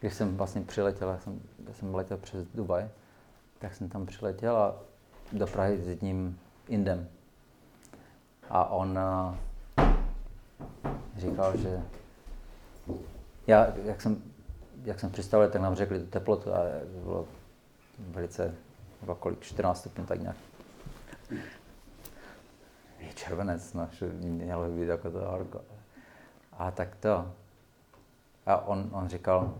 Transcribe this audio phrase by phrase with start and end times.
[0.00, 2.88] když jsem vlastně přiletěl, já jsem, já jsem letěl přes Dubaj,
[3.58, 4.76] tak jsem tam přiletěl a
[5.32, 7.08] do Prahy s jedním Indem.
[8.50, 9.34] A on uh,
[11.16, 11.82] říkal, že
[13.46, 14.22] já, jak jsem,
[14.84, 16.58] jak jsem přistavil, tak nám řekli tu teplotu a
[17.04, 17.28] bylo
[17.98, 18.54] velice,
[19.02, 20.36] bylo kolik, 14 stupňů, tak nějak.
[22.98, 25.60] Je červenec, no, že mělo být jako to horko.
[26.52, 27.32] A tak to.
[28.46, 29.54] A on, on říkal,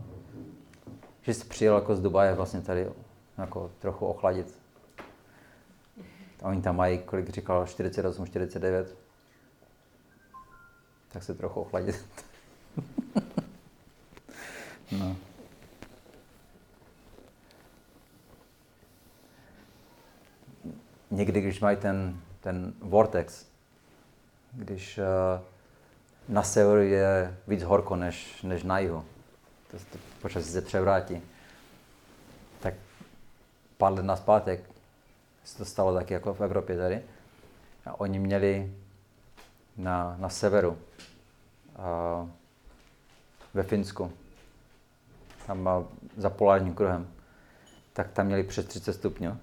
[1.29, 2.91] že jsi přijel jako z Dubaje vlastně tady
[3.37, 4.59] jako trochu ochladit.
[6.41, 8.95] A oni tam mají, kolik říkal, 48, 49.
[11.11, 12.05] Tak se trochu ochladit.
[14.91, 15.15] no.
[21.11, 23.45] Někdy, když mají ten, ten vortex,
[24.53, 25.03] když uh,
[26.27, 29.05] na severu je víc horko než, než na jihu,
[29.71, 31.21] to, to počasí se převrátí,
[32.59, 32.73] tak
[33.77, 34.69] pár let naspátek
[35.43, 37.01] se to stalo taky jako v Evropě tady.
[37.85, 38.73] A oni měli
[39.77, 40.77] na, na severu,
[41.75, 42.27] a
[43.53, 44.13] ve Finsku,
[45.47, 47.07] tam za polárním kruhem,
[47.93, 49.37] tak tam měli přes 30 stupňů.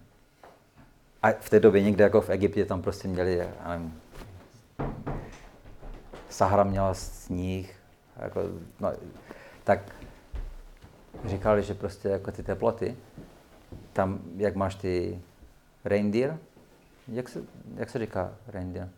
[1.23, 4.01] A v té době někde jako v Egyptě tam prostě měli, já nevím,
[6.29, 7.77] Sahara měla sníh,
[8.17, 8.41] jako,
[8.81, 8.93] no,
[9.65, 9.81] tak
[11.29, 12.97] říkali, že prostě jako ty teploty,
[13.93, 15.23] tam, jak máš ty
[15.85, 16.39] reindeer,
[17.09, 17.43] jak se,
[17.75, 18.89] jak se říká reindeer?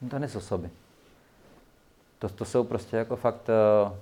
[0.00, 0.70] No to nejsou osoby.
[2.18, 3.96] To, to jsou prostě jako fakt uh,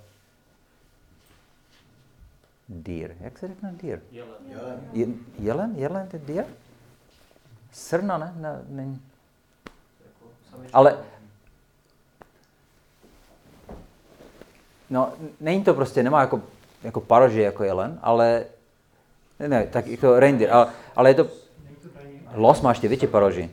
[2.69, 3.15] deer.
[3.19, 4.01] Jak se řekne deer?
[4.11, 4.35] Jelen.
[4.93, 5.15] Jelen?
[5.39, 5.75] Jelen?
[5.75, 6.45] Jelen je deer?
[7.71, 8.33] Srna, ne?
[8.37, 9.01] ne není.
[10.73, 10.97] Ale
[14.89, 15.09] no,
[15.39, 16.41] není to prostě, nemá jako,
[16.83, 18.43] jako paroži jako jelen, ale
[19.39, 21.27] ne, ne, tak jako reindeer, ale, ale je to,
[22.33, 23.49] los má ještě větší paroži.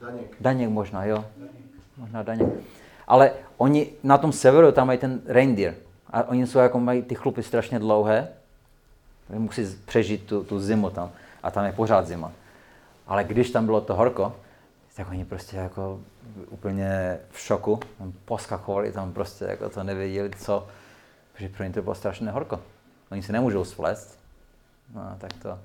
[0.00, 0.36] Daněk.
[0.40, 1.24] Daněk možná, jo.
[1.96, 2.48] Možná daněk.
[3.06, 5.74] Ale oni na tom severu tam mají ten reindeer.
[6.10, 8.28] A oni jsou jako mají ty chlupy strašně dlouhé.
[9.28, 11.10] Musí přežít tu, tu zimu tam.
[11.42, 12.32] A tam je pořád zima.
[13.06, 14.32] Ale když tam bylo to horko,
[14.98, 16.00] tak oni prostě jako
[16.48, 20.68] úplně v šoku, tam poskakovali tam prostě, jako to nevěděli, co,
[21.32, 22.60] protože pro ně to bylo strašně horko.
[23.10, 24.18] Oni se nemůžou splést,
[24.94, 25.58] no, tak to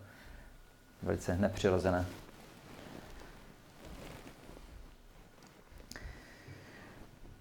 [1.04, 2.06] velice nepřirozené.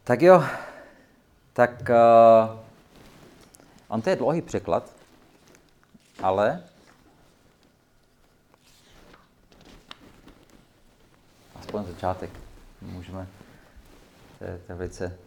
[0.04, 0.44] Tak jo,
[1.52, 2.60] tak uh,
[3.88, 4.92] on to je dlouhý překlad,
[6.22, 6.62] ale
[11.62, 12.30] aspoň začátek.
[12.80, 13.26] Můžeme,
[14.38, 15.18] to je, to je velice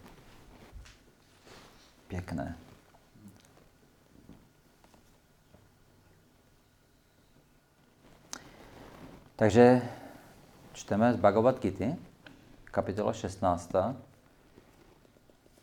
[2.08, 2.56] pěkné.
[9.36, 9.82] Takže
[10.72, 11.84] čteme z Bhagavad Gita,
[12.64, 13.72] kapitola 16.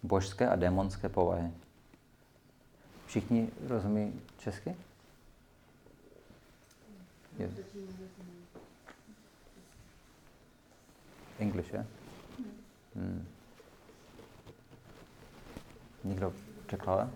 [0.03, 1.51] Božské a démonské povahy.
[3.05, 4.75] Všichni rozumí česky?
[11.43, 11.85] English, je?
[12.95, 13.27] Hmm.
[16.03, 16.33] Někdo
[16.65, 17.09] překládá?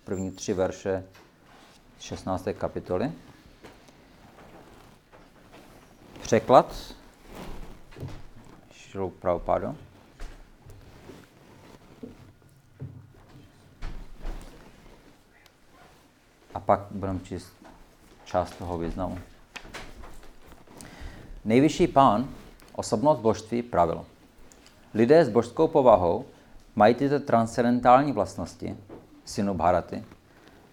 [0.03, 1.03] první tři verše
[1.99, 2.47] 16.
[2.57, 3.11] kapitoly.
[6.21, 6.75] Překlad
[8.71, 9.75] Šilou Prabhupada.
[16.53, 17.53] A pak budeme číst
[18.25, 19.19] část toho významu.
[21.45, 22.29] Nejvyšší pán,
[22.73, 24.05] osobnost božství, pravil.
[24.95, 26.25] Lidé s božskou povahou
[26.75, 28.77] mají tyto transcendentální vlastnosti,
[29.25, 30.03] synu Bharaty,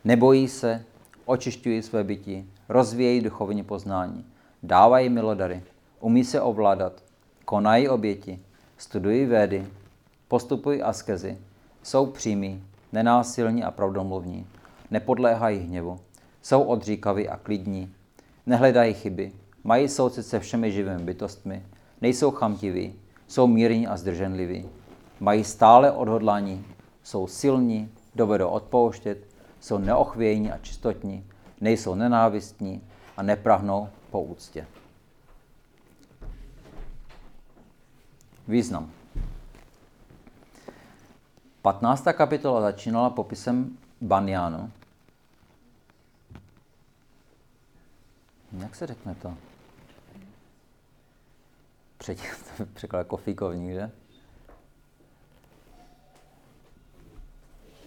[0.05, 0.85] Nebojí se,
[1.25, 4.25] očišťují své bytí, rozvíjejí duchovní poznání,
[4.63, 5.63] dávají milodary,
[6.01, 7.03] umí se ovládat,
[7.45, 8.39] konají oběti,
[8.79, 9.67] studují védy,
[10.29, 11.39] postupují askezy,
[11.83, 14.47] jsou přímí, nenásilní a pravdomluvní,
[14.91, 16.01] nepodléhají hněvu,
[16.43, 17.95] jsou odříkaví a klidní,
[18.47, 19.33] nehledají chyby,
[19.65, 21.63] mají soucit se všemi živými bytostmi,
[22.01, 22.95] nejsou chamtiví,
[23.33, 24.69] jsou mírní a zdrženliví,
[25.21, 26.65] mají stále odhodlání,
[27.03, 29.27] jsou silní, dovedou odpouštět,
[29.61, 31.27] jsou neochvějní a čistotní,
[31.61, 32.83] nejsou nenávistní
[33.17, 34.67] a neprahnou po úctě.
[38.49, 38.91] Význam.
[41.63, 42.05] 15.
[42.13, 44.71] kapitola začínala popisem banjánu.
[48.59, 49.37] Jak se řekne to?
[52.03, 53.91] Předtím to překlad jako fíkovník, že?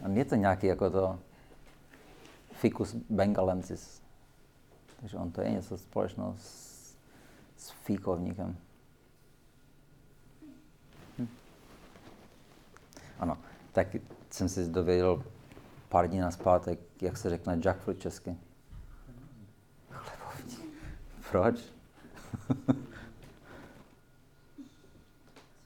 [0.02, 1.20] A je to nějaký jako to
[2.52, 4.02] Ficus bengalensis.
[5.00, 6.96] Takže on to je něco společného s,
[7.58, 8.58] s fíkovníkem.
[11.20, 11.28] Hm.
[13.20, 13.38] Ano,
[13.72, 13.88] tak
[14.30, 15.24] jsem si dověděl
[15.90, 18.38] pár dní naspátek, jak se řekne jackfruit česky.
[19.90, 20.60] Chlebovník.
[21.32, 21.60] Proč?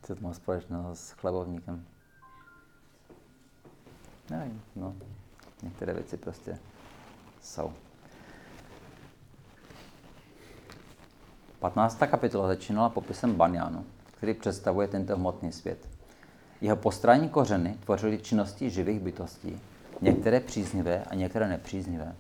[0.10, 1.86] Co to má společného s chlebovníkem?
[4.30, 4.96] Nevím, no.
[5.64, 6.58] Některé věci prostě
[7.42, 7.74] jsou.
[11.60, 12.00] 15.
[12.00, 13.86] kapitola začínala popisem banjánu,
[14.18, 15.90] který představuje tento hmotný svět.
[16.62, 19.62] Jeho postranní kořeny tvořily činnosti živých bytostí,
[20.02, 22.16] některé příznivé a některé nepříznivé.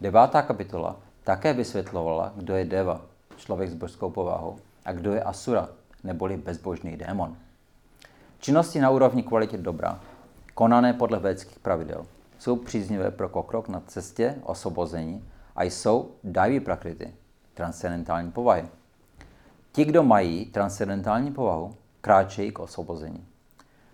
[0.00, 3.00] Devátá kapitola také vysvětlovala, kdo je Deva,
[3.36, 5.68] člověk s božskou povahou, a kdo je Asura,
[6.04, 7.36] neboli bezbožný démon.
[8.38, 10.00] Činnosti na úrovni kvalitě dobra,
[10.54, 12.06] konané podle védských pravidel,
[12.38, 15.24] jsou příznivé pro pokrok na cestě osvobození
[15.56, 17.14] a jsou dajví prakrity,
[17.54, 18.64] transcendentální povahy.
[19.72, 23.24] Ti, kdo mají transcendentální povahu, kráčejí k osvobození.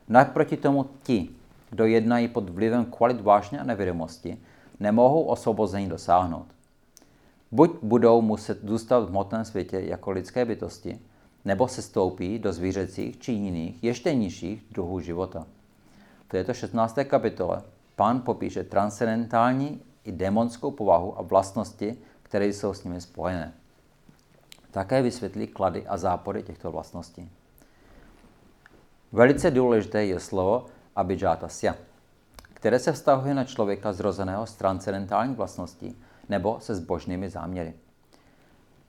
[0.08, 1.30] Naproti tomu ti,
[1.70, 4.38] kdo jednají pod vlivem kvalit vášně a nevědomosti,
[4.80, 6.46] nemohou osvobození dosáhnout.
[7.52, 10.98] Buď budou muset zůstat v hmotném světě jako lidské bytosti,
[11.46, 15.46] nebo se stoupí do zvířecích či jiných, ještě nižších druhů života.
[16.26, 16.98] V této 16.
[17.04, 17.62] kapitole
[17.96, 23.52] pán popíše transcendentální i démonskou povahu a vlastnosti, které jsou s nimi spojené.
[24.70, 27.30] Také vysvětlí klady a zápory těchto vlastností.
[29.12, 30.66] Velice důležité je slovo
[30.96, 31.76] abidžátasya,
[32.54, 35.98] které se vztahuje na člověka zrozeného z transcendentální vlastností
[36.28, 37.74] nebo se zbožnými záměry.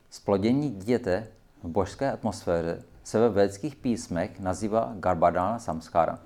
[0.10, 1.28] Splodění dítěte
[1.64, 6.20] v božské atmosféře se ve védských písmech nazývá Garbadana Samskara.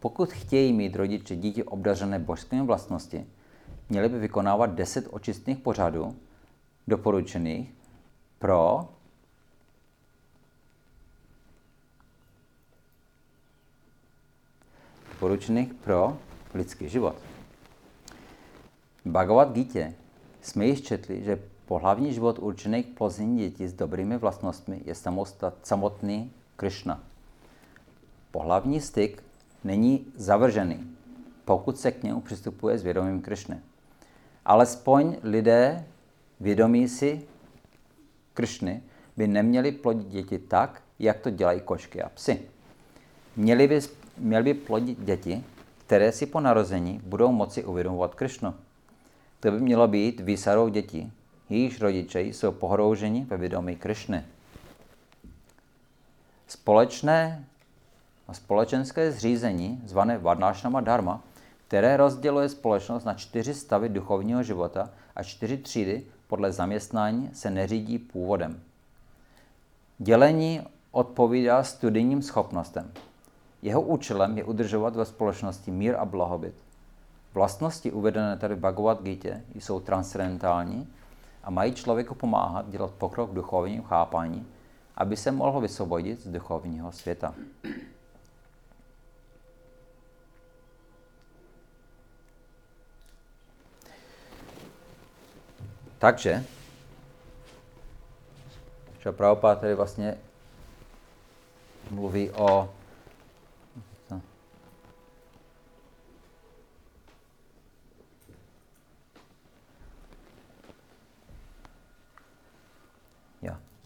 [0.00, 3.26] Pokud chtějí mít rodiče dítě obdařené božskými vlastnosti,
[3.88, 6.16] měli by vykonávat 10 očistných pořadů
[6.88, 7.74] doporučených
[8.38, 8.88] pro
[15.18, 16.18] doporučených pro
[16.54, 17.16] lidský život.
[19.04, 19.92] Bhagavad Gita
[20.42, 24.94] jsme již četli, že pohlavní život určený k plození dětí s dobrými vlastnostmi je
[25.62, 27.02] samotný Krishna.
[28.30, 29.22] Pohlavní styk
[29.64, 30.96] není zavržený,
[31.44, 33.60] pokud se k němu přistupuje s vědomím Krishny.
[34.44, 35.86] Alespoň lidé
[36.40, 37.22] vědomí si
[38.34, 38.82] Krishny
[39.16, 42.40] by neměli plodit děti tak, jak to dělají kočky a psy.
[43.36, 43.80] Měli by,
[44.18, 45.44] měli by plodit děti,
[45.86, 48.54] které si po narození budou moci uvědomovat Krishnu.
[49.40, 51.12] To by mělo být výsadou dětí,
[51.50, 54.24] jejichž rodiče jsou pohrouženi ve vědomí Krishny.
[56.46, 57.44] Společné
[58.28, 61.22] a společenské zřízení, zvané Varnášnama Dharma,
[61.68, 67.98] které rozděluje společnost na čtyři stavy duchovního života a čtyři třídy podle zaměstnání, se neřídí
[67.98, 68.60] původem.
[69.98, 72.92] Dělení odpovídá studijním schopnostem.
[73.62, 76.54] Jeho účelem je udržovat ve společnosti mír a blahobyt.
[77.34, 80.88] Vlastnosti uvedené tady v Bhagavad Gita jsou transcendentální
[81.44, 84.46] a mají člověku pomáhat dělat pokrok v duchovním chápání,
[84.96, 87.34] aby se mohl vysvobodit z duchovního světa.
[95.98, 96.44] Takže,
[99.00, 100.16] že Prabhupada tady vlastně
[101.90, 102.70] mluví o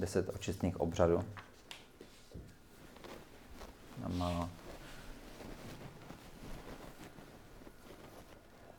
[0.02, 1.25] ja, deset očistných obřadů.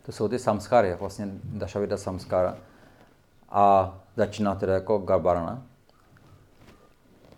[0.05, 2.57] To jsou ty samskáry, vlastně Dašavida samskára.
[3.49, 5.63] A začíná tedy jako Garbarana.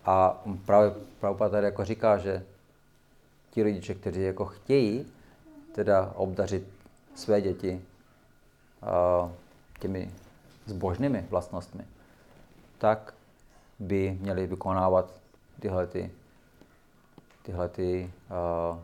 [0.04, 0.90] A právě
[1.20, 2.44] Prabhupada tady jako říká, že
[3.50, 5.12] ti rodiče, kteří jako chtějí
[5.74, 6.68] teda obdařit
[7.14, 7.82] své děti
[9.80, 10.10] těmi
[10.66, 11.84] zbožnými vlastnostmi,
[12.78, 13.14] tak
[13.78, 15.20] by měli vykonávat
[15.60, 16.10] tyhle, ty,
[17.42, 18.12] tyhle ty,
[18.70, 18.78] uh,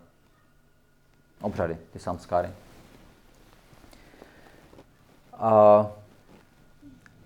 [1.40, 2.48] obřady, ty samskáry.
[5.32, 5.86] Uh,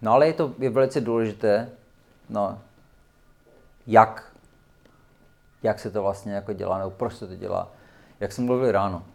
[0.03, 1.71] no ale je to je velice důležité,
[2.29, 2.61] no,
[3.87, 4.33] jak,
[5.63, 7.69] jak se to vlastně jako dělá, nebo proč se to dělá.
[8.21, 9.07] Jak jsem mluvil ráno,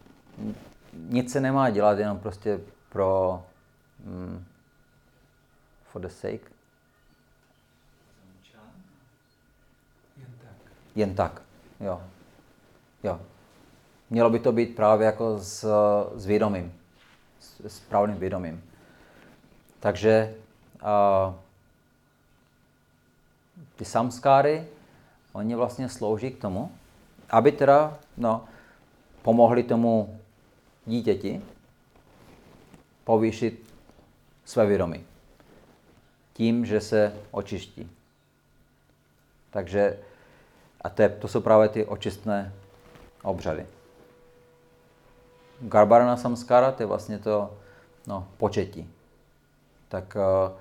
[0.93, 3.43] nic se nemá dělat jenom prostě pro
[4.03, 4.45] mm,
[5.83, 6.51] for the sake.
[10.17, 10.71] Jen tak.
[10.95, 11.41] Jen tak,
[11.79, 12.01] jo.
[13.03, 13.19] Jo.
[14.09, 15.65] Mělo by to být právě jako s,
[16.15, 16.73] s vědomím,
[17.39, 18.63] s, s právným vědomím.
[19.79, 20.35] Takže
[20.81, 21.33] uh,
[23.75, 24.67] ty samskáry,
[25.33, 26.71] oni vlastně slouží k tomu,
[27.29, 28.45] aby teda no,
[29.21, 30.19] pomohli tomu
[30.85, 31.41] dítěti
[33.03, 33.73] povýšit
[34.45, 35.03] své vědomí.
[36.33, 37.91] Tím, že se očistí.
[39.49, 39.97] Takže,
[40.81, 42.53] a to, je, to jsou právě ty očistné
[43.23, 43.65] obřady.
[45.61, 47.53] Garbarana samskara, to je vlastně to
[48.07, 48.89] no, početí.
[49.89, 50.51] Tak uh,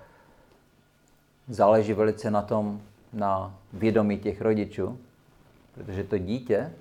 [1.49, 2.81] záleží velice na tom,
[3.13, 4.99] na vědomí těch rodičů,
[5.75, 6.73] protože to dítě,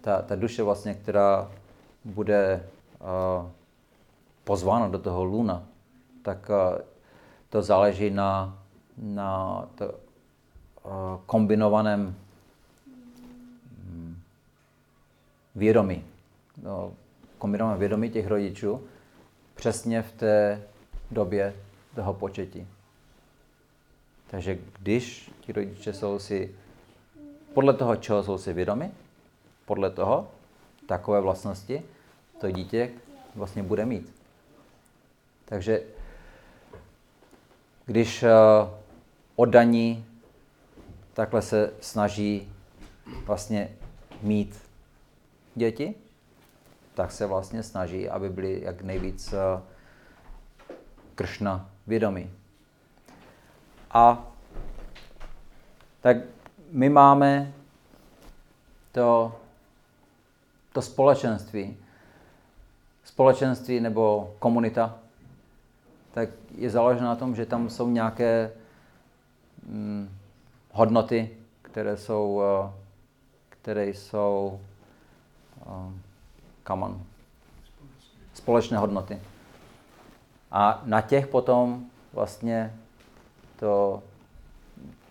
[0.00, 1.50] ta, ta duše vlastně, která
[2.04, 2.68] bude
[3.00, 3.50] uh,
[4.44, 5.62] pozvána do toho luna,
[6.22, 6.78] tak uh,
[7.50, 8.58] to záleží na,
[8.96, 9.94] na to,
[11.26, 12.14] kombinovaném
[13.88, 14.22] um,
[15.56, 16.04] vědomí.
[16.62, 16.92] No,
[17.38, 18.88] kombinovaném vědomí těch rodičů
[19.54, 20.62] přesně v té
[21.10, 21.54] době
[21.94, 22.66] toho početí.
[24.30, 26.54] Takže když ti rodiče jsou si
[27.54, 28.90] podle toho, čeho jsou si vědomi,
[29.64, 30.28] podle toho,
[30.86, 31.82] takové vlastnosti,
[32.40, 32.90] to dítě
[33.34, 34.14] vlastně bude mít.
[35.44, 35.82] Takže
[37.86, 38.28] když uh,
[39.36, 40.06] oddaní
[41.14, 42.52] takhle se snaží
[43.26, 43.68] vlastně
[44.22, 44.65] mít
[45.56, 45.94] děti,
[46.94, 49.60] tak se vlastně snaží, aby byli jak nejvíc uh,
[51.14, 52.30] kršna vědomí.
[53.90, 54.26] A
[56.00, 56.16] tak
[56.70, 57.52] my máme
[58.92, 59.34] to,
[60.72, 61.76] to společenství,
[63.04, 64.98] společenství nebo komunita,
[66.12, 68.52] tak je založena na tom, že tam jsou nějaké
[69.62, 70.08] hm,
[70.72, 71.30] hodnoty,
[71.62, 72.70] které jsou, uh,
[73.48, 74.60] které jsou
[76.66, 77.02] common,
[78.34, 79.22] společné hodnoty.
[80.50, 82.74] A na těch potom vlastně
[83.58, 84.02] to,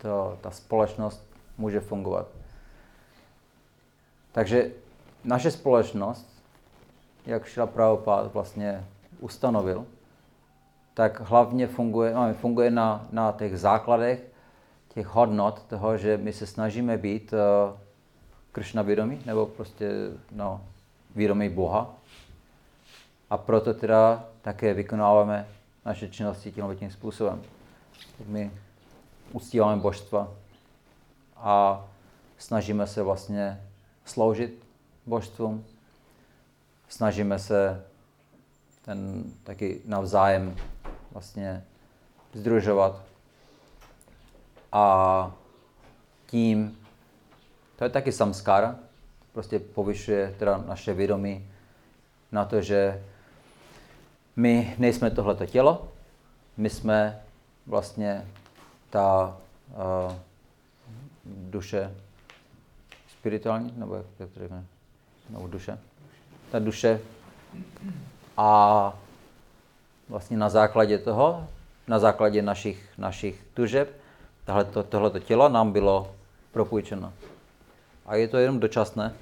[0.02, 2.28] to, ta společnost může fungovat.
[4.32, 4.72] Takže
[5.24, 6.44] naše společnost,
[7.26, 8.86] jak Šila Prabhupada vlastně
[9.20, 9.86] ustanovil,
[10.94, 14.24] tak hlavně funguje, no, funguje na, na těch základech
[14.94, 17.78] těch hodnot toho, že my se snažíme být uh,
[18.56, 19.92] Krishna vědomí, nebo prostě
[20.32, 20.62] no,
[21.16, 21.94] vědomí Boha.
[23.30, 25.48] A proto teda také vykonáváme
[25.86, 27.42] naše činnosti tímhle tím způsobem.
[28.26, 28.52] My
[29.32, 30.32] uctíváme božstva
[31.36, 31.86] a
[32.38, 33.62] snažíme se vlastně
[34.06, 34.64] sloužit
[35.06, 35.66] božstvům.
[36.90, 37.86] Snažíme se
[38.86, 40.56] ten taky navzájem
[41.12, 41.64] vlastně
[42.34, 43.02] združovat.
[44.72, 45.32] A
[46.26, 46.85] tím,
[47.76, 48.76] to je taky samskara,
[49.34, 51.48] prostě povyšuje teda naše vědomí
[52.32, 53.04] na to, že
[54.36, 55.88] my nejsme tohleto tělo,
[56.58, 57.22] my jsme
[57.68, 58.28] vlastně
[58.90, 59.38] ta
[60.08, 60.14] uh,
[61.26, 61.96] duše
[63.20, 64.66] spirituální, nebo jak, to řekne,
[65.30, 65.80] nebo duše,
[66.52, 67.00] ta duše.
[68.38, 68.94] A
[70.10, 71.48] vlastně na základě toho,
[71.88, 74.02] na základě našich, našich tužeb,
[74.46, 76.16] tohleto, tohleto tělo nám bylo
[76.52, 77.14] propůjčeno.
[78.06, 79.14] A je to jenom dočasné,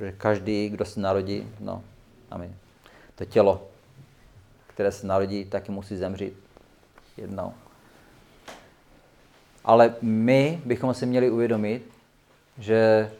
[0.00, 1.82] že každý, kdo se narodí, no,
[2.30, 2.54] amen,
[3.14, 3.68] to tělo,
[4.66, 6.34] které se narodí, taky musí zemřít
[7.16, 7.54] jednou.
[9.64, 11.90] Ale my bychom si měli uvědomit,
[12.58, 13.10] že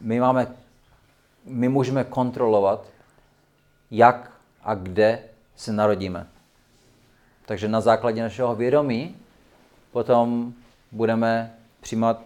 [0.00, 0.46] my máme,
[1.44, 2.86] my můžeme kontrolovat,
[3.90, 5.22] jak a kde
[5.56, 6.26] se narodíme.
[7.46, 9.16] Takže na základě našeho vědomí
[9.92, 10.52] potom
[10.92, 12.22] budeme přijímat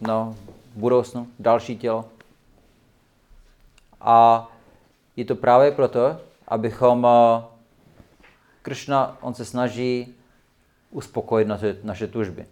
[0.00, 0.36] no,
[0.74, 2.04] v budoucnu další tělo.
[4.00, 4.48] A
[5.16, 6.16] je to právě proto,
[6.48, 7.44] abychom, uh,
[8.62, 10.14] Krishna, on se snaží
[10.90, 12.46] uspokojit naše, naše tužby.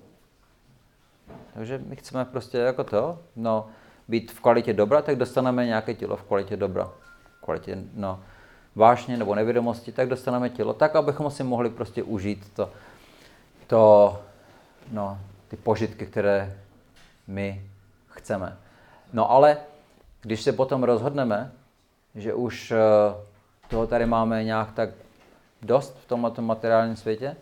[1.54, 3.68] Takže my chceme prostě jako to, no,
[4.08, 6.90] být v kvalitě dobra, tak dostaneme nějaké tělo v kvalitě dobra.
[7.38, 8.20] V kvalitě, no,
[8.74, 12.70] vášně nebo nevědomosti, tak dostaneme tělo, tak abychom si mohli prostě užít to,
[13.66, 14.18] to
[14.92, 16.56] no, ty požitky, které
[17.26, 17.69] my
[18.20, 18.56] chceme.
[19.12, 19.56] No ale
[20.20, 21.52] když se potom rozhodneme,
[22.14, 22.76] že už eh,
[23.68, 24.90] toho tady máme nějak tak
[25.62, 27.36] dost v tomto materiálním světě,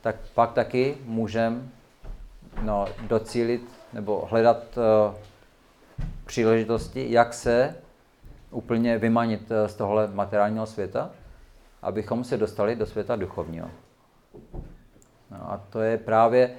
[0.00, 1.62] tak pak taky můžeme
[2.62, 3.62] no, docílit
[3.92, 5.14] nebo hledat uh,
[6.26, 7.76] příležitosti, jak se
[8.50, 11.10] úplně vymanit uh, z tohle materiálního světa,
[11.82, 13.70] abychom se dostali do světa duchovního.
[15.30, 16.50] No a to je právě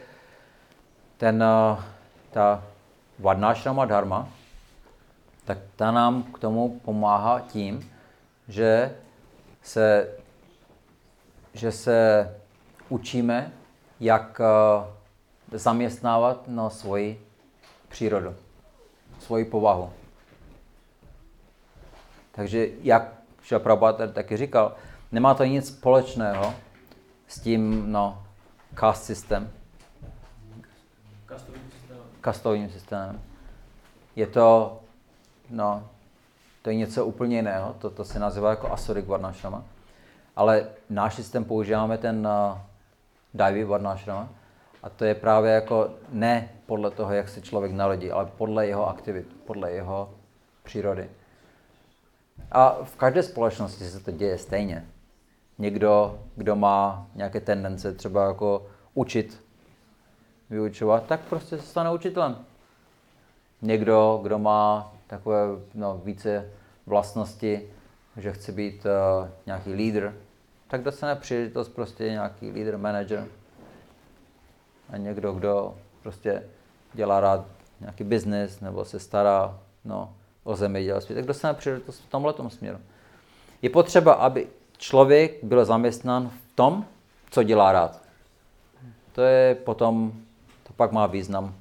[1.17, 1.83] ten, uh,
[2.31, 2.63] ta
[3.19, 4.29] Varnášrama dharma,
[5.45, 7.91] tak ta nám k tomu pomáhá tím,
[8.47, 8.95] že
[9.61, 10.09] se,
[11.53, 12.29] že se
[12.89, 13.51] učíme,
[13.99, 17.25] jak eh, zaměstnávat na svoji
[17.89, 18.35] přírodu,
[19.19, 19.93] svoji povahu.
[22.31, 23.17] Takže jak
[23.57, 24.75] Prabhupada taky říkal,
[25.11, 26.53] nemá to nic společného
[27.27, 28.23] s tím no,
[28.79, 29.51] caste systém,
[32.27, 33.21] kastovým systémem.
[34.15, 34.79] Je to,
[35.49, 35.83] no,
[36.61, 39.63] to je něco úplně jiného, to, to se nazývá jako Asurik Varnashrama.
[40.35, 42.57] Ale náš systém používáme ten uh,
[43.33, 44.29] Daivi Varnashrama
[44.83, 48.89] a to je právě jako ne podle toho, jak se člověk narodí, ale podle jeho
[48.89, 50.09] aktivit, podle jeho
[50.63, 51.09] přírody.
[52.51, 54.85] A v každé společnosti se to děje stejně.
[55.57, 59.46] Někdo, kdo má nějaké tendence třeba jako učit,
[60.49, 62.37] vyučovat, tak prostě se stane učitelem.
[63.61, 66.51] Někdo, kdo má takové no, více
[66.85, 67.69] vlastnosti,
[68.17, 70.13] že chce být uh, nějaký lídr,
[70.67, 73.25] tak dostane příležitost prostě nějaký lídr, manager.
[74.89, 76.43] A někdo, kdo prostě
[76.93, 77.45] dělá rád
[77.79, 82.79] nějaký biznis nebo se stará no, o zemědělství, tak dostane příležitost v tomhle směru.
[83.61, 86.85] Je potřeba, aby člověk byl zaměstnán v tom,
[87.29, 88.01] co dělá rád.
[89.11, 90.26] To je potom, to
[90.77, 91.55] pak má význam.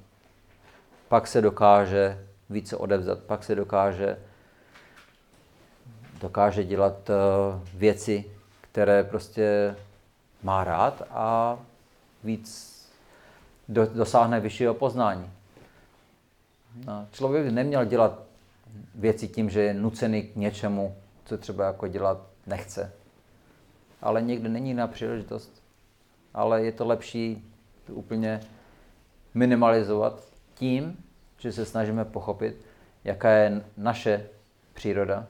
[1.09, 4.19] Pak se dokáže více odevzat, pak se dokáže,
[6.21, 8.25] dokáže dělat uh, věci,
[8.61, 9.77] které prostě
[10.43, 11.59] má rád a
[12.25, 12.77] víc
[13.69, 15.31] do, dosáhne vyššího poznání.
[16.87, 18.23] No, člověk neměl dělat
[18.95, 22.93] věci tím, že je nucený k něčemu, co třeba jako dělat nechce.
[24.03, 25.63] Ale někdy není na příležitost.
[26.35, 27.53] Ale je to lepší
[27.89, 28.41] úplně
[29.37, 30.23] minimalizovat
[30.55, 31.05] tím,
[31.39, 32.57] že se snažíme pochopit,
[33.05, 34.29] jaká je naše
[34.75, 35.27] příroda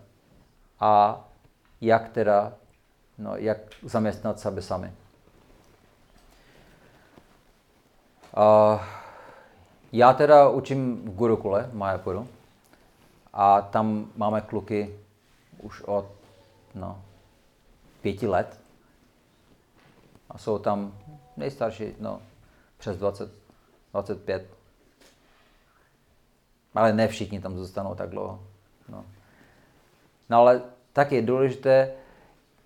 [0.81, 1.25] a
[1.81, 2.53] jak teda,
[3.19, 4.93] no, jak zaměstnat sebe sami.
[8.37, 8.81] Uh,
[9.93, 12.29] já teda učím v Gurukule, v Mayapuru,
[13.33, 14.99] a tam máme kluky
[15.59, 16.07] už od
[16.75, 17.03] no,
[18.03, 18.61] pěti let.
[20.31, 20.99] A jsou tam
[21.37, 22.23] nejstarší, no,
[22.79, 23.46] přes 20,
[23.97, 24.47] 25.
[26.75, 28.41] Ale ne všichni tam zůstanou tak dlouho.
[28.89, 29.05] No.
[30.31, 31.93] no ale tak je důležité,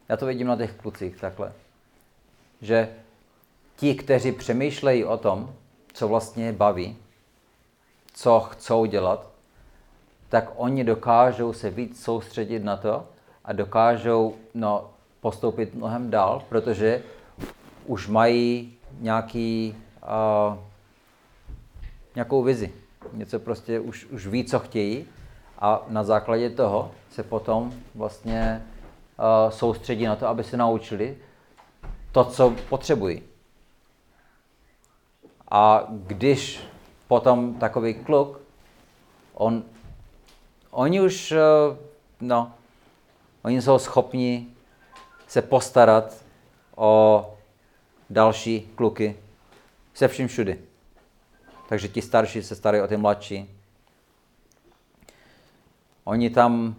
[0.08, 1.52] já to vidím na těch klucích takhle,
[2.60, 2.88] že
[3.76, 5.54] ti, kteří přemýšlejí o tom,
[5.92, 6.96] co vlastně baví,
[8.14, 9.26] co chcou dělat,
[10.28, 13.06] tak oni dokážou se víc soustředit na to
[13.44, 14.90] a dokážou no,
[15.20, 17.02] postoupit mnohem dál, protože
[17.86, 20.58] už mají nějaký, uh,
[22.14, 22.72] nějakou vizi
[23.12, 25.06] něco prostě už, už ví, co chtějí
[25.58, 28.66] a na základě toho se potom vlastně
[29.18, 31.18] uh, soustředí na to, aby se naučili
[32.12, 33.22] to, co potřebují.
[35.50, 36.60] A když
[37.08, 38.40] potom takový kluk,
[39.34, 39.62] on,
[40.70, 41.76] oni už, uh,
[42.20, 42.52] no,
[43.42, 44.46] oni jsou schopni
[45.26, 46.16] se postarat
[46.76, 47.26] o
[48.10, 49.16] další kluky
[49.94, 50.69] se vším všudy.
[51.70, 53.50] Takže ti starší se starají o ty mladší.
[56.04, 56.74] Oni tam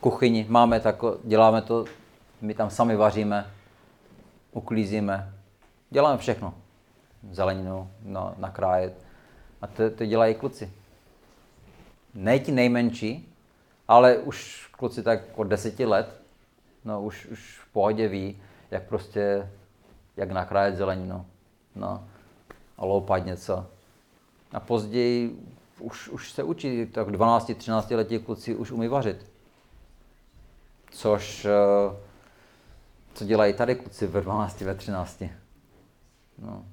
[0.00, 1.84] kuchyni máme, tak děláme to,
[2.40, 3.50] my tam sami vaříme,
[4.52, 5.34] uklízíme,
[5.90, 6.54] děláme všechno.
[7.30, 9.04] Zeleninu, no, nakrájet.
[9.62, 10.72] A to, to dělají kluci.
[12.14, 13.34] Ne ti nejmenší,
[13.88, 16.22] ale už kluci tak od deseti let,
[16.84, 19.50] no už, už v pohodě ví, jak prostě,
[20.16, 21.26] jak nakrájet zeleninu.
[21.74, 22.08] No
[22.82, 23.66] a loupat něco.
[24.52, 25.38] A později
[25.80, 29.26] už, už se učí, tak 12-13 letí kluci už umí vařit.
[30.90, 31.96] což uh,
[33.14, 35.22] co dělají tady kluci ve 12, ve 13.
[36.38, 36.64] No.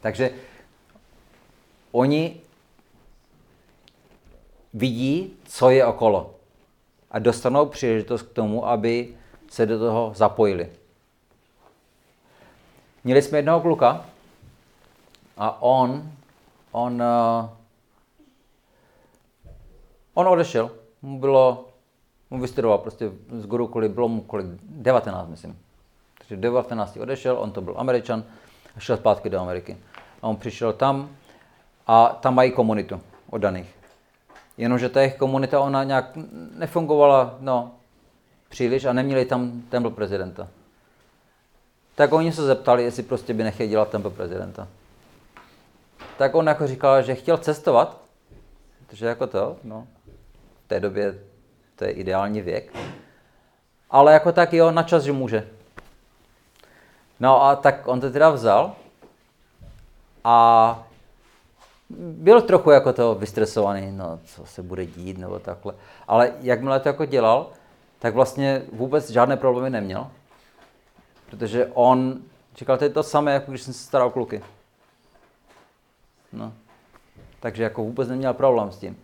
[0.00, 0.30] Takže
[1.92, 2.40] oni
[4.74, 6.34] vidí, co je okolo
[7.10, 9.14] a dostanou příležitost k tomu, aby
[9.50, 10.70] se do toho zapojili.
[13.04, 14.06] Měli jsme jednoho kluka
[15.38, 16.12] a on,
[16.72, 17.48] on, uh,
[20.14, 20.70] on odešel.
[21.02, 21.68] Mu bylo,
[22.30, 25.58] mu vystudoval prostě z kvůli, bylo mu kolik, 19, myslím.
[26.18, 28.24] Takže 19 odešel, on to byl Američan
[28.76, 29.76] a šel zpátky do Ameriky.
[30.22, 31.08] A on přišel tam
[31.86, 33.74] a tam mají komunitu oddaných.
[34.56, 36.18] Jenomže ta jejich komunita, ona nějak
[36.54, 37.70] nefungovala, no,
[38.48, 40.48] příliš a neměli tam templ prezidenta.
[41.94, 44.68] Tak oni se zeptali, jestli prostě by nechtěli dělat templ prezidenta.
[46.18, 48.00] Tak on jako říkal, že chtěl cestovat,
[48.86, 49.86] protože jako to, no,
[50.64, 51.18] v té době
[51.76, 52.76] to je ideální věk.
[53.90, 55.48] Ale jako tak jo, na čas, že může.
[57.20, 58.72] No a tak on to teda vzal
[60.24, 60.88] a
[62.00, 65.74] byl trochu jako to vystresovaný, no co se bude dít nebo takhle.
[66.08, 67.50] Ale jakmile to jako dělal,
[67.98, 70.10] tak vlastně vůbec žádné problémy neměl.
[71.30, 72.22] Protože on
[72.56, 74.42] říkal, to je to samé, jako když jsem se staral kluky.
[76.32, 76.52] No.
[77.40, 78.96] Takže jako vůbec neměl problém s tím.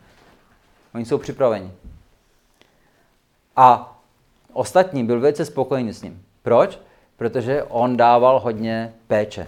[0.94, 1.72] Oni jsou připraveni.
[3.56, 3.98] A
[4.52, 6.24] ostatní byl velice spokojený s ním.
[6.42, 6.78] Proč?
[7.16, 9.46] Protože on dával hodně péče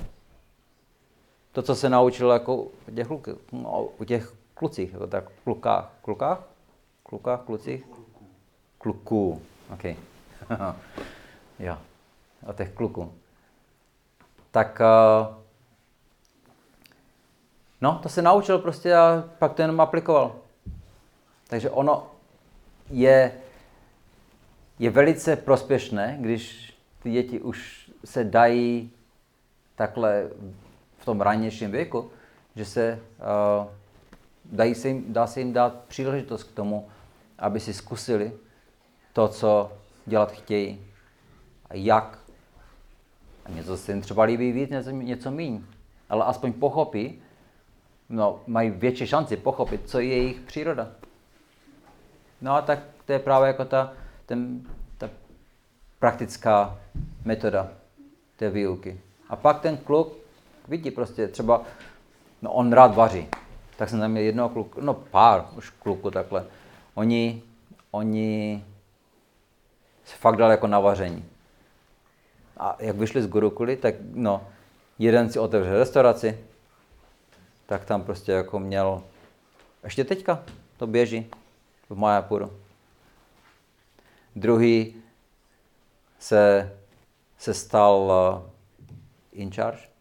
[1.56, 5.92] to, co se naučil jako u těch, kluk, no, u těch klucích, jako tak klukách,
[6.02, 6.40] klukách,
[7.02, 7.84] klukách, klucích,
[8.78, 9.84] kluků, ok.
[11.58, 11.78] jo,
[12.46, 13.12] o těch kluků.
[14.50, 15.36] Tak, uh,
[17.86, 20.34] no, to se naučil prostě a pak to jenom aplikoval.
[21.48, 22.06] Takže ono
[22.90, 23.32] je,
[24.78, 28.90] je velice prospěšné, když ty děti už se dají
[29.74, 30.30] takhle
[31.06, 32.10] tom ranějším věku,
[32.56, 33.66] že se, uh,
[34.44, 36.88] dají se jim, dá se jim dát příležitost k tomu,
[37.38, 38.32] aby si zkusili
[39.12, 39.72] to, co
[40.06, 40.80] dělat chtějí
[41.70, 42.18] a jak.
[43.44, 45.62] A něco se jim třeba líbí víc, něco, něco míň.
[46.08, 47.22] Ale aspoň pochopí,
[48.08, 50.88] no, mají větší šanci pochopit, co je jejich příroda.
[52.40, 53.92] No a tak to je právě jako ta,
[54.26, 54.62] ten,
[54.98, 55.10] ta
[55.98, 56.78] praktická
[57.24, 57.68] metoda
[58.36, 59.00] té výuky.
[59.28, 60.12] A pak ten kluk
[60.68, 61.62] vidí prostě třeba,
[62.42, 63.28] no on rád vaří,
[63.76, 66.44] tak jsem tam měl jednoho kluku, no pár už kluku takhle.
[66.94, 67.42] Oni,
[67.90, 68.64] oni
[70.04, 71.24] se fakt dali jako na vaření.
[72.56, 74.46] A jak vyšli z Gurukuli, tak no,
[74.98, 76.38] jeden si otevřel restauraci,
[77.66, 79.02] tak tam prostě jako měl,
[79.84, 80.42] ještě teďka
[80.76, 81.30] to běží
[81.90, 82.52] v Majapuru.
[84.36, 85.02] Druhý
[86.18, 86.72] se,
[87.38, 88.50] se stal uh,
[89.32, 89.96] in charge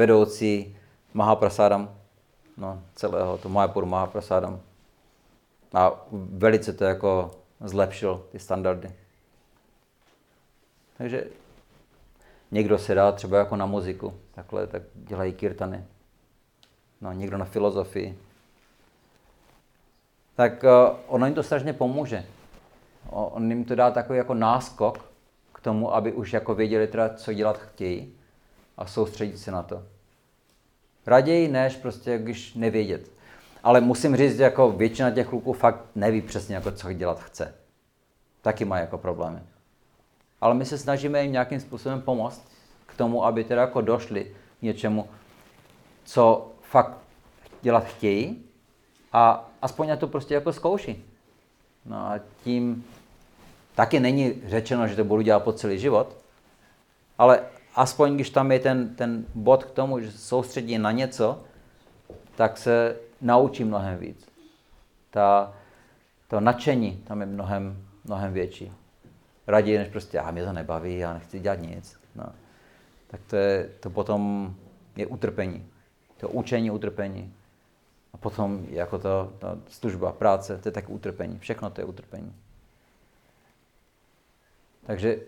[0.00, 0.76] vedoucí
[1.14, 1.94] Mahaprasadam,
[2.56, 4.60] no, celého to Mayapur Mahaprasadam.
[5.74, 8.92] A velice to jako zlepšil ty standardy.
[10.98, 11.24] Takže
[12.50, 15.84] někdo se dá třeba jako na muziku, takhle, tak dělají kirtany.
[17.00, 18.18] No, někdo na filozofii.
[20.34, 22.26] Tak uh, ono jim to strašně pomůže.
[23.10, 25.10] On jim to dá takový jako náskok
[25.52, 28.14] k tomu, aby už jako věděli teda, co dělat chtějí
[28.76, 29.82] a soustředit se na to.
[31.06, 33.10] Raději než prostě, když nevědět.
[33.62, 37.54] Ale musím říct, jako většina těch kluků fakt neví přesně, jako co dělat chce.
[38.42, 39.40] Taky mají jako problémy.
[40.40, 42.48] Ale my se snažíme jim nějakým způsobem pomoct
[42.86, 44.24] k tomu, aby teda jako došli
[44.58, 45.08] k něčemu,
[46.04, 46.98] co fakt
[47.62, 48.44] dělat chtějí
[49.12, 51.04] a aspoň na to prostě jako zkouší.
[51.86, 52.84] No a tím
[53.74, 56.16] taky není řečeno, že to budu dělat po celý život,
[57.18, 57.42] ale
[57.74, 61.42] aspoň když tam je ten, ten bod k tomu, že se soustředí na něco,
[62.36, 64.26] tak se naučí mnohem víc.
[65.10, 65.54] Ta,
[66.28, 68.72] to nadšení tam je mnohem, mnohem větší.
[69.46, 71.96] Raději, než prostě, a mě to nebaví, já nechci dělat nic.
[72.14, 72.24] No.
[73.06, 74.54] Tak to, je, to potom
[74.96, 75.66] je utrpení.
[76.16, 77.34] To učení utrpení.
[78.12, 81.38] A potom jako to, to služba, práce, to je tak utrpení.
[81.38, 82.34] Všechno to je utrpení.
[84.86, 85.18] Takže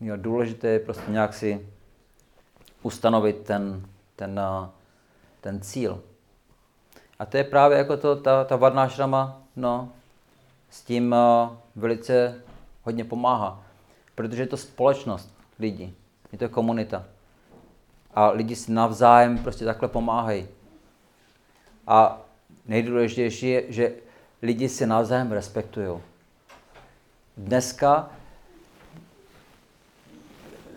[0.00, 1.68] jo, důležité je prostě nějak si
[2.82, 4.68] ustanovit ten, ten, eh,
[5.40, 6.02] ten cíl.
[7.18, 9.92] A to je právě jako to, ta, ta vadná šrama, no,
[10.70, 12.42] s tím uh, velice
[12.88, 13.62] hodně pomáhá.
[14.14, 15.94] Protože je to společnost lidí,
[16.32, 17.04] je to komunita.
[18.14, 20.48] A lidi si navzájem prostě takhle pomáhají.
[21.86, 22.20] A
[22.66, 23.92] nejdůležitější je, že
[24.42, 26.00] lidi si navzájem respektují.
[27.36, 28.10] dneska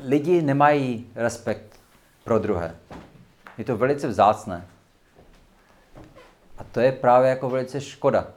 [0.03, 1.79] lidi nemají respekt
[2.23, 2.75] pro druhé.
[3.57, 4.67] Je to velice vzácné.
[6.57, 8.27] A to je právě jako velice škoda.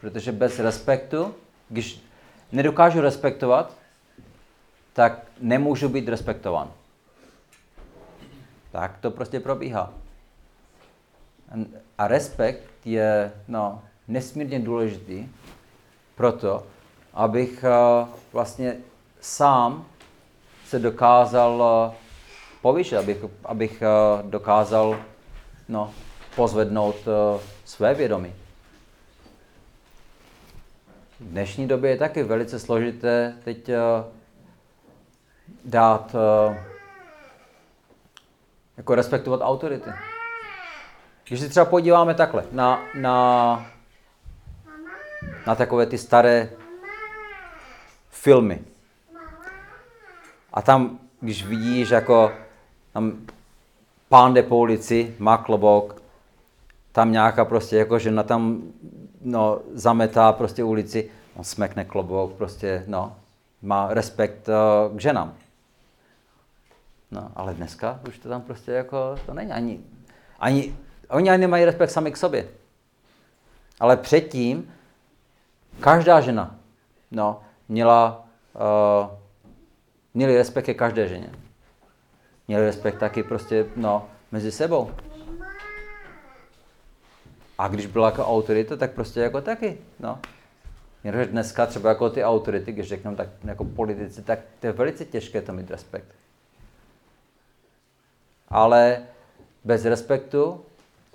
[0.00, 1.34] Protože bez respektu,
[1.68, 2.09] když
[2.52, 3.76] nedokážu respektovat,
[4.92, 6.70] tak nemůžu být respektován.
[8.72, 9.92] Tak to prostě probíhá.
[11.98, 15.28] A respekt je no, nesmírně důležitý
[16.14, 16.66] proto,
[17.14, 18.76] abych uh, vlastně
[19.20, 19.86] sám
[20.66, 21.54] se dokázal
[21.88, 21.94] uh,
[22.62, 25.00] povýšit, abych, abych uh, dokázal
[25.68, 25.90] no,
[26.36, 26.96] pozvednout
[27.64, 28.32] své vědomí.
[31.20, 33.74] V dnešní době je taky velice složité teď uh,
[35.64, 36.56] dát, uh,
[38.76, 39.90] jako respektovat autority.
[41.28, 43.66] Když se třeba podíváme takhle na, na,
[45.46, 46.50] na takové ty staré
[48.10, 48.60] filmy.
[50.52, 52.32] A tam, když vidíš, jako
[52.92, 53.26] tam
[54.08, 56.02] pán jde po ulici, má klobouk,
[56.92, 58.62] tam nějaká prostě jako žena tam
[59.20, 63.16] no, zametá prostě ulici, on smekne klobouk, prostě no,
[63.62, 65.34] má respekt uh, k ženám.
[67.10, 69.80] No, ale dneska už to tam prostě jako, to není ani,
[70.38, 70.76] ani,
[71.08, 72.48] oni ani nemají respekt sami k sobě.
[73.80, 74.72] Ale předtím
[75.80, 76.56] každá žena
[77.10, 79.10] no, měla, uh,
[80.14, 81.30] měli respekt ke každé ženě.
[82.48, 84.90] Měli respekt taky prostě no, mezi sebou.
[87.60, 89.78] A když byla jako autorita, tak prostě jako taky.
[89.98, 90.18] No.
[91.04, 95.04] Jenže dneska třeba jako ty autority, když řekneme tak jako politici, tak to je velice
[95.04, 96.06] těžké to mít respekt.
[98.48, 99.02] Ale
[99.64, 100.64] bez respektu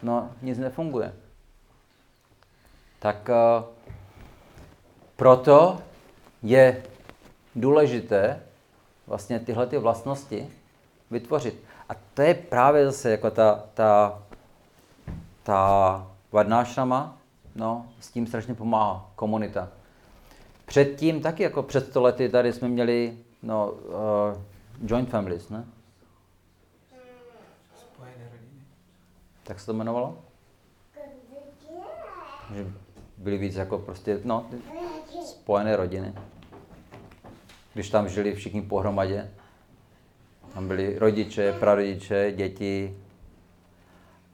[0.03, 1.13] no, nic nefunguje.
[2.99, 3.65] Tak uh,
[5.15, 5.81] proto
[6.43, 6.84] je
[7.55, 8.43] důležité
[9.08, 10.49] vlastně tyhle ty vlastnosti
[11.12, 11.63] vytvořit.
[11.89, 14.23] A to je právě zase jako ta, ta,
[15.43, 17.18] ta Varnášrama,
[17.56, 19.70] no, s tím strašně pomáhá komunita.
[20.66, 24.42] Předtím taky, jako před sto lety, tady jsme měli no, uh,
[24.90, 25.66] joint families, ne?
[27.76, 28.62] Spojené rodiny.
[29.44, 30.18] Tak se to jmenovalo?
[32.54, 32.66] Že
[33.18, 34.46] byly víc jako prostě, no,
[35.26, 36.14] spojené rodiny.
[37.74, 39.32] Když tam žili všichni pohromadě.
[40.54, 42.98] Tam byli rodiče, prarodiče, děti.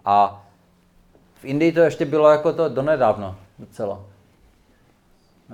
[0.06, 0.48] A
[1.42, 4.00] v Indii to ještě bylo jako to donedávno docela.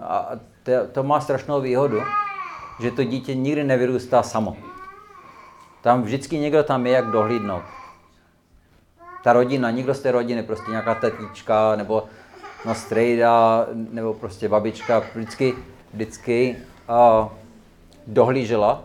[0.02, 0.30] A
[0.64, 2.02] to, to má strašnou výhodu,
[2.80, 4.58] že to dítě nikdy nevyrůstá samo.
[5.82, 7.64] Tam vždycky někdo tam je, jak dohlídnout.
[9.24, 12.04] Ta rodina, někdo z té rodiny, prostě nějaká tetička, nebo
[12.66, 15.54] no strejda, nebo prostě babička, vždycky,
[15.94, 16.58] vždycky
[16.90, 17.28] uh,
[18.08, 18.84] dohlížela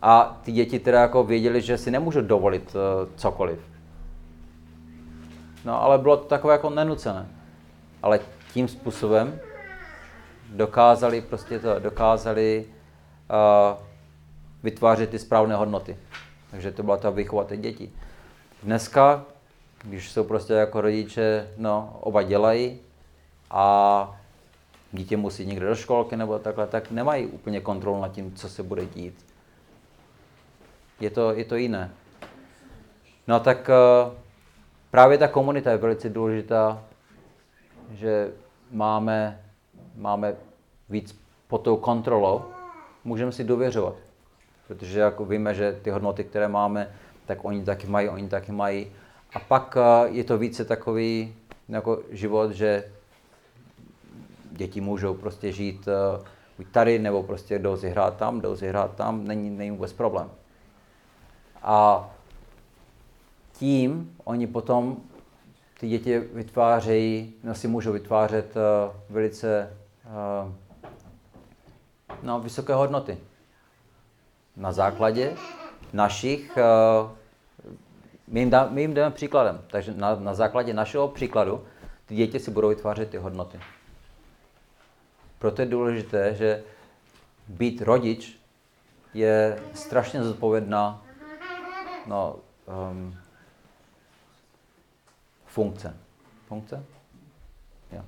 [0.00, 3.69] a ty děti teda jako věděli, že si nemůžou dovolit uh, cokoliv.
[5.64, 7.28] No ale bylo to takové jako nenucené.
[8.02, 8.20] Ale
[8.52, 9.40] tím způsobem
[10.48, 13.78] dokázali prostě to, dokázali uh,
[14.62, 15.96] vytvářet ty správné hodnoty.
[16.50, 17.92] Takže to byla ta výchova těch dětí.
[18.62, 19.24] Dneska,
[19.82, 22.78] když jsou prostě jako rodiče, no, oba dělají
[23.50, 24.20] a
[24.92, 28.62] dítě musí někde do školky nebo takhle, tak nemají úplně kontrolu nad tím, co se
[28.62, 29.26] bude dít.
[31.00, 31.90] Je to, je to jiné.
[33.28, 33.70] No tak
[34.06, 34.12] uh,
[34.90, 36.84] právě ta komunita je velice důležitá,
[37.92, 38.32] že
[38.70, 39.40] máme,
[39.96, 40.34] máme
[40.88, 42.44] víc pod tou kontrolou,
[43.04, 43.94] můžeme si důvěřovat.
[44.68, 46.88] Protože jako víme, že ty hodnoty, které máme,
[47.26, 48.92] tak oni taky mají, oni taky mají.
[49.34, 51.34] A pak uh, je to více takový
[51.68, 52.84] jako život, že
[54.52, 56.24] děti můžou prostě žít uh,
[56.56, 59.92] buď tady, nebo prostě jdou si hrát tam, jdou si hrát tam, není, není vůbec
[59.92, 60.30] problém.
[61.62, 62.10] A
[63.60, 64.96] tím oni potom
[65.80, 68.62] ty děti vytvářejí, no si můžou vytvářet uh,
[69.10, 70.52] velice uh,
[72.22, 73.18] no, vysoké hodnoty.
[74.56, 75.36] Na základě
[75.92, 77.10] našich, uh,
[78.28, 81.64] my, jim dá, my jim jdeme příkladem, takže na, na základě našeho příkladu
[82.06, 83.60] ty děti si budou vytvářet ty hodnoty.
[85.38, 86.62] Proto je důležité, že
[87.48, 88.40] být rodič
[89.14, 91.02] je strašně zodpovědná
[92.06, 92.36] no,
[92.90, 93.16] um,
[95.50, 95.96] funkce.
[96.46, 96.84] Funkce?
[97.92, 98.02] Jo.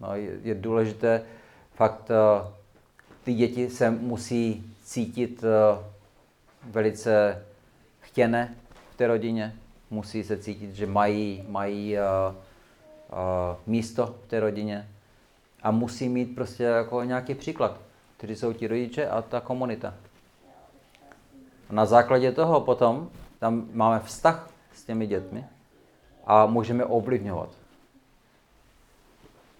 [0.00, 1.22] No, je, je důležité,
[1.74, 2.48] fakt uh,
[3.24, 5.84] ty děti se musí cítit uh,
[6.62, 7.44] velice
[8.00, 8.54] chtěné
[8.92, 9.54] v té rodině,
[9.90, 12.34] musí se cítit, že mají, mají uh,
[13.66, 14.88] místo v té rodině
[15.62, 17.80] A musí mít prostě jako nějaký příklad,
[18.16, 19.94] kteří jsou ti rodiče a ta komunita.
[21.70, 24.55] Na základě toho potom tam máme vztah
[24.86, 25.44] těmi dětmi
[26.26, 27.50] a můžeme ovlivňovat.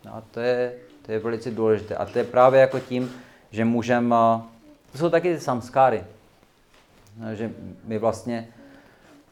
[0.05, 1.97] No a to je, to je velice důležité.
[1.97, 3.13] A to je právě jako tím,
[3.51, 4.17] že můžeme,
[4.93, 6.05] to jsou taky ty samskáry,
[7.17, 7.53] no, že
[7.85, 8.49] my vlastně,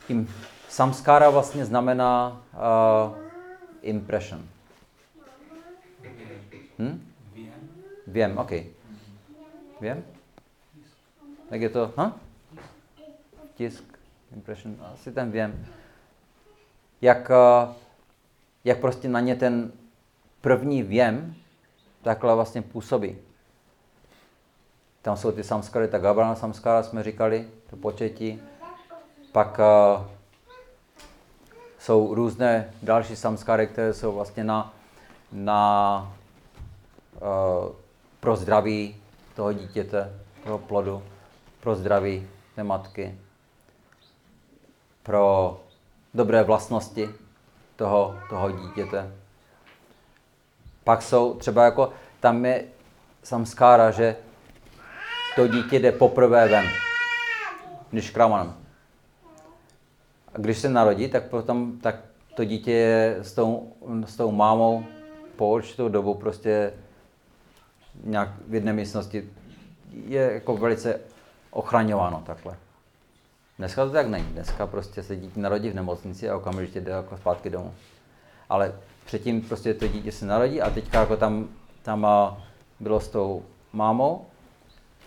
[0.06, 0.34] tím
[0.68, 3.16] samskára vlastně znamená uh,
[3.82, 4.42] impression.
[6.78, 7.10] Hm?
[8.06, 8.38] Vím.
[8.38, 8.50] OK.
[9.80, 10.04] Vím?
[11.48, 12.16] Tak je to, ha?
[13.54, 13.84] Tisk,
[14.34, 15.66] impression, asi ten vím.
[17.04, 17.74] Jak, uh,
[18.64, 19.72] jak prostě na ně ten
[20.40, 21.34] první věm
[22.02, 23.18] takhle vlastně působí.
[25.02, 28.42] Tam jsou ty samskary, ta Gabrana samskara jsme říkali, to početí.
[29.32, 30.06] Pak uh,
[31.78, 34.74] jsou různé další samskary, které jsou vlastně na,
[35.32, 36.12] na
[37.14, 37.72] uh,
[38.20, 38.96] pro zdraví
[39.34, 41.02] toho dítěte, toho plodu,
[41.60, 43.18] pro zdraví té matky,
[45.02, 45.60] pro
[46.14, 47.10] dobré vlastnosti
[47.76, 49.12] toho, toho dítěte.
[50.84, 52.64] Pak jsou třeba jako, tam je
[53.22, 54.16] samskára, že
[55.36, 56.64] to dítě jde poprvé ven,
[57.90, 58.54] když kramanem.
[60.34, 61.96] A když se narodí, tak potom tak
[62.34, 63.72] to dítě je s tou,
[64.04, 64.84] s tou mámou
[65.36, 66.72] po určitou dobu prostě
[68.04, 69.30] nějak v jedné místnosti
[70.06, 71.00] je jako velice
[71.50, 72.56] ochraňováno takhle.
[73.58, 74.26] Dneska to tak není.
[74.26, 77.74] Dneska prostě se dítě narodí v nemocnici a okamžitě jde jako zpátky domů.
[78.48, 81.48] Ale předtím prostě to dítě se narodí a teďka jako tam,
[81.82, 82.06] tam
[82.80, 84.26] bylo s tou mámou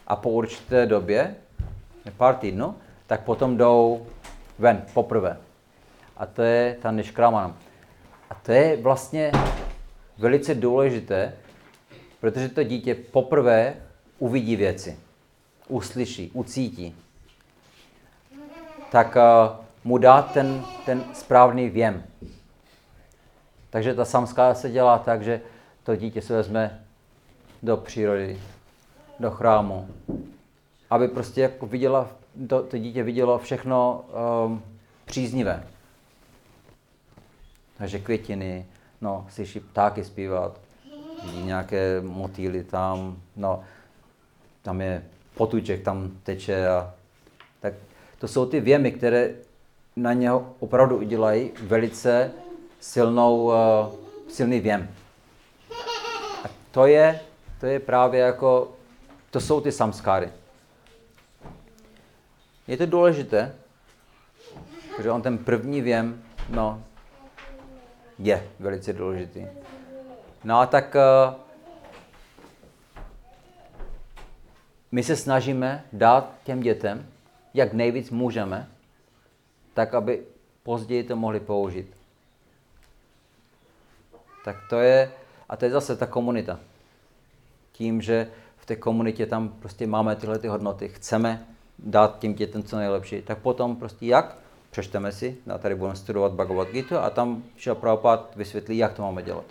[0.08, 1.36] a po určité době,
[2.18, 2.76] pár týdnů,
[3.08, 4.08] tak potom jdou
[4.60, 5.38] ven poprvé.
[6.18, 7.56] A to je ta neškraman.
[8.30, 9.32] A to je vlastně
[10.18, 11.34] velice důležité,
[12.20, 13.74] protože to dítě poprvé
[14.20, 15.00] uvidí věci,
[15.68, 16.96] uslyší, ucítí.
[18.92, 22.04] Tak uh, mu dá ten, ten správný věm.
[23.70, 25.42] Takže ta samská se dělá tak, že
[25.84, 26.86] to dítě se vezme
[27.64, 28.40] do přírody,
[29.20, 29.88] do chrámu,
[30.90, 32.08] aby prostě jako viděla,
[32.50, 34.06] to, to dítě vidělo všechno
[34.46, 34.64] um,
[35.06, 35.64] příznivé.
[37.78, 38.66] Takže květiny,
[39.02, 40.60] no, slyší ptáky zpívat,
[41.24, 43.64] vidí nějaké motýly tam, no,
[44.62, 45.04] tam je
[45.36, 46.94] potuček, tam teče a
[48.20, 49.30] to jsou ty věmy, které
[49.96, 52.32] na něho opravdu udělají velice
[52.80, 53.54] silnou, uh,
[54.30, 54.90] silný věm.
[56.44, 57.20] A to je,
[57.60, 58.72] to je právě jako,
[59.32, 60.30] to jsou ty samskáry.
[62.68, 63.56] Je to důležité,
[64.96, 66.84] protože on ten první věm, no,
[68.20, 69.46] je velice důležitý.
[70.44, 71.36] No a tak uh,
[74.92, 77.08] my se snažíme dát těm dětem,
[77.54, 78.70] jak nejvíc můžeme,
[79.74, 80.24] tak aby
[80.64, 81.98] později to mohli použít.
[84.46, 85.12] Tak to je,
[85.50, 86.60] a to je zase ta komunita.
[87.72, 91.48] Tím, že v té komunitě tam prostě máme tyhle ty hodnoty, chceme
[91.80, 94.38] dát těm dětem co nejlepší, tak potom prostě jak?
[94.72, 99.02] Přečteme si, a tady budeme studovat Bhagavad Gita a tam Šel Prabhupada vysvětlí, jak to
[99.02, 99.46] máme dělat.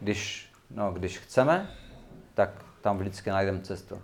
[0.00, 1.70] Když, no, když chceme,
[2.34, 4.02] tak tam vždycky najdeme cestu.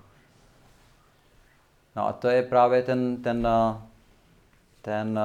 [1.96, 3.48] No a to je právě ten, ten,
[4.82, 5.20] ten,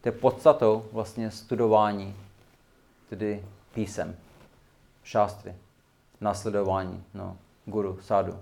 [0.00, 2.16] ten podstatou vlastně studování,
[3.08, 4.16] tedy písem,
[5.04, 5.54] šástry,
[6.20, 8.40] nasledování, no, guru, sádu.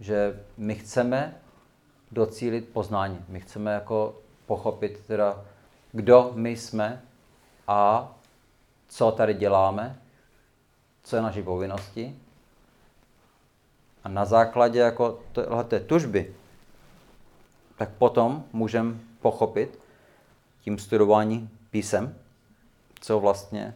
[0.00, 1.34] Že my chceme
[2.12, 3.24] docílit poznání.
[3.28, 4.14] My chceme jako
[4.46, 5.44] pochopit teda,
[5.92, 7.02] kdo my jsme
[7.68, 8.12] a
[8.88, 9.98] co tady děláme,
[11.02, 12.16] co je naší povinnosti.
[14.06, 16.34] A na základě jako téhle tužby,
[17.76, 19.78] tak potom můžeme pochopit
[20.60, 22.18] tím studování písem,
[23.00, 23.74] co vlastně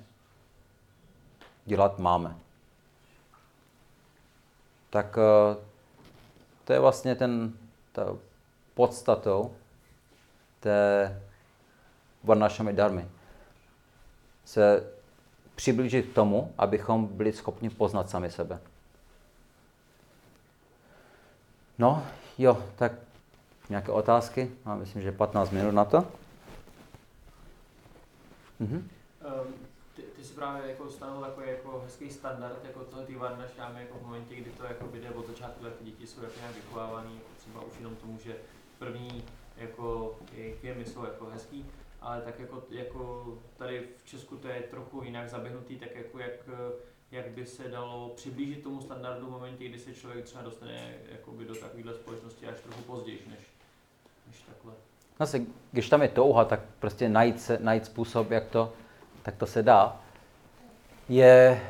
[1.65, 2.37] dělat máme.
[4.91, 5.57] Tak eh,
[6.65, 7.53] to je vlastně ten
[7.93, 8.17] ta
[8.75, 9.55] podstatou
[10.61, 11.23] té
[12.25, 13.09] varnašami darmy.
[14.45, 14.93] Se
[15.55, 18.61] přiblížit k tomu, abychom byli schopni poznat sami sebe.
[21.81, 22.07] No,
[22.39, 22.93] jo, tak
[23.69, 24.51] nějaké otázky?
[24.65, 26.05] Mám myslím, že 15 minut na to.
[28.59, 28.77] Mhm.
[28.77, 29.55] Um,
[29.97, 33.99] ty, ty jsi právě jako stanovil jako, jako hezký standard, jako tohle ty varnašámy, jako
[33.99, 37.63] v momentě, kdy to jako jde od začátku, jak děti jsou jako nějak vychovávaný, třeba
[37.63, 38.37] už jenom tomu, že
[38.79, 39.25] první
[39.57, 41.67] jako jejich věmy jsou jako hezký,
[42.01, 43.27] ale tak jako, jako
[43.57, 46.49] tady v Česku to je trochu jinak zaběhnutý, tak jako jak,
[47.13, 51.45] jak by se dalo přiblížit tomu standardu v momentě, kdy se člověk třeba dostane jakoby
[51.45, 53.39] do takovéhle společnosti až trochu později, než,
[54.27, 54.73] než takhle.
[55.19, 55.41] Zase,
[55.73, 58.73] když tam je touha, tak prostě najít, se, najít způsob, jak to,
[59.23, 60.01] tak to se dá.
[61.09, 61.63] Je,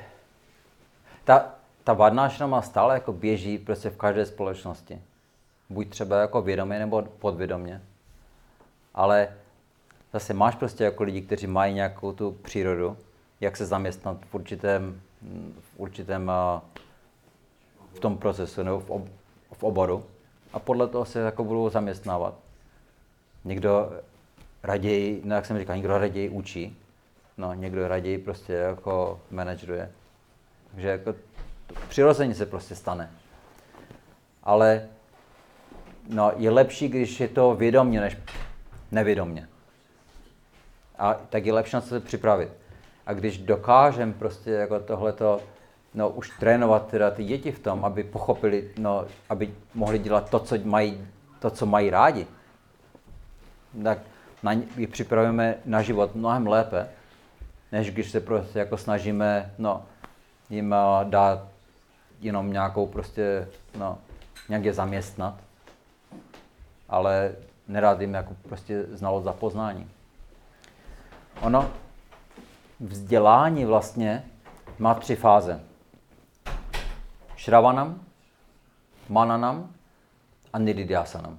[1.24, 5.02] ta, ta varnášrama stále jako běží prostě v každé společnosti.
[5.70, 7.82] Buď třeba jako vědomě nebo podvědomě.
[8.94, 9.36] Ale
[10.12, 12.96] zase máš prostě jako lidi, kteří mají nějakou tu přírodu,
[13.40, 15.00] jak se zaměstnat v určitém,
[15.60, 16.32] v určitém
[17.94, 19.08] v tom procesu nebo v, ob,
[19.52, 20.04] v oboru
[20.52, 22.34] a podle toho se jako budou zaměstnávat.
[23.44, 23.92] Někdo
[24.62, 26.76] raději, no jak jsem říkal, někdo raději učí,
[27.36, 29.92] no někdo raději prostě jako manageruje.
[30.70, 31.14] Takže jako
[31.88, 33.10] přirozeně se prostě stane.
[34.42, 34.88] Ale
[36.08, 38.16] no, je lepší, když je to vědomně, než
[38.90, 39.48] nevědomně.
[40.98, 42.59] A tak je lepší na se připravit.
[43.10, 45.40] A když dokážeme prostě jako tohleto,
[45.94, 50.38] no už trénovat teda ty děti v tom, aby pochopili, no, aby mohli dělat to,
[50.38, 51.08] co mají,
[51.38, 52.26] to, co mají rádi,
[53.84, 53.98] tak
[54.42, 56.88] na, je připravíme na život mnohem lépe,
[57.72, 59.82] než když se prostě jako snažíme no,
[60.50, 61.48] jim dát
[62.20, 63.48] jenom nějakou prostě,
[63.78, 63.98] no,
[64.48, 65.34] nějak je zaměstnat,
[66.88, 67.32] ale
[67.68, 69.90] nedat jim jako prostě znalost za poznání.
[71.40, 71.70] Ono,
[72.80, 74.24] vzdělání vlastně
[74.78, 75.64] má tři fáze.
[77.36, 78.04] Šravanam,
[79.08, 79.72] mananam
[80.52, 81.38] a nididyasanam.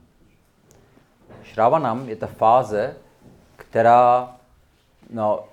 [1.44, 2.98] Šravanam je ta fáze,
[3.56, 4.36] která,
[5.10, 5.44] no,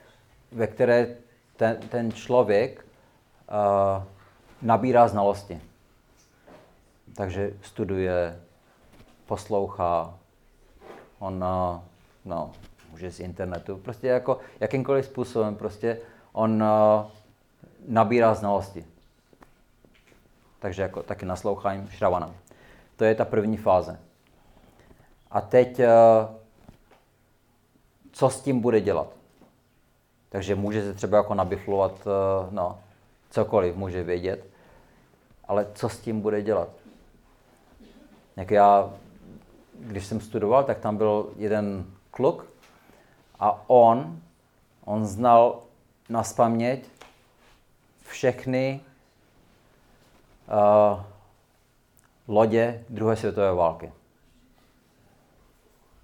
[0.53, 1.17] ve které
[1.57, 2.87] ten, ten člověk
[3.49, 4.05] uh,
[4.63, 5.61] nabírá znalosti.
[7.17, 8.41] Takže studuje,
[9.27, 10.15] poslouchá,
[11.19, 11.45] on
[12.25, 12.53] no,
[12.99, 15.99] může z internetu, prostě jako jakýmkoliv způsobem, prostě
[16.33, 17.11] on uh,
[17.89, 18.85] nabírá znalosti.
[20.59, 22.35] Takže jako taky naslouchání šravanam.
[22.97, 24.01] To je ta první fáze.
[25.31, 25.87] A teď, uh,
[28.13, 29.07] co s tím bude dělat?
[30.29, 32.79] Takže může se třeba jako nabiflovat, uh, no,
[33.31, 34.45] cokoliv může vědět,
[35.49, 36.69] ale co s tím bude dělat?
[38.37, 38.91] Jak já,
[39.81, 42.48] když jsem studoval, tak tam byl jeden kluk,
[43.41, 44.21] a on,
[44.85, 45.63] on znal
[46.09, 46.89] na spaměť
[48.07, 48.81] všechny
[50.49, 51.01] uh,
[52.29, 53.93] lodě druhé světové války.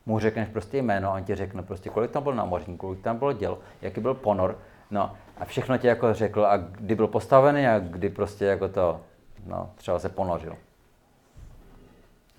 [0.07, 3.33] Mu řekneš prostě jméno on ti řekne prostě, kolik tam bylo námořníků, kolik tam bylo
[3.33, 4.59] děl, jaký byl ponor,
[4.91, 9.01] no a všechno ti jako řekl a kdy byl postavený a kdy prostě jako to,
[9.47, 10.57] no třeba se ponořil.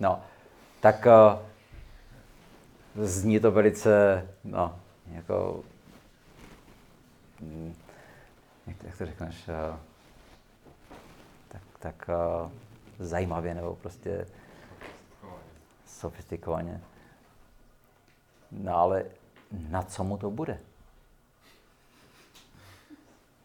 [0.00, 0.20] No,
[0.80, 4.76] tak uh, zní to velice, no,
[5.12, 5.64] jako,
[7.40, 7.74] hm,
[8.66, 9.76] jak, jak to řekneš, uh,
[11.48, 12.10] tak, tak
[12.44, 12.50] uh,
[12.98, 14.26] zajímavě nebo prostě
[15.86, 16.80] sofistikovaně.
[18.50, 19.04] No ale
[19.68, 20.58] na co mu to bude?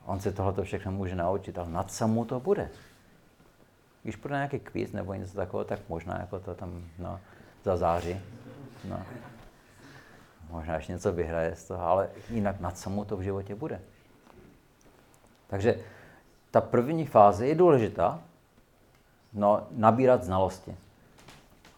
[0.06, 2.70] On se tohle všechno může naučit, ale na co mu to bude?
[4.04, 7.20] Když bude nějaký kvíz nebo něco takového, tak možná jako to tam no,
[7.64, 8.20] zazáří.
[8.84, 9.06] No
[10.52, 13.82] možná ještě něco vyhraje z toho, ale jinak na co mu to v životě bude.
[15.48, 15.76] Takže
[16.52, 18.22] ta první fáze je důležitá,
[19.34, 20.76] no, nabírat znalosti.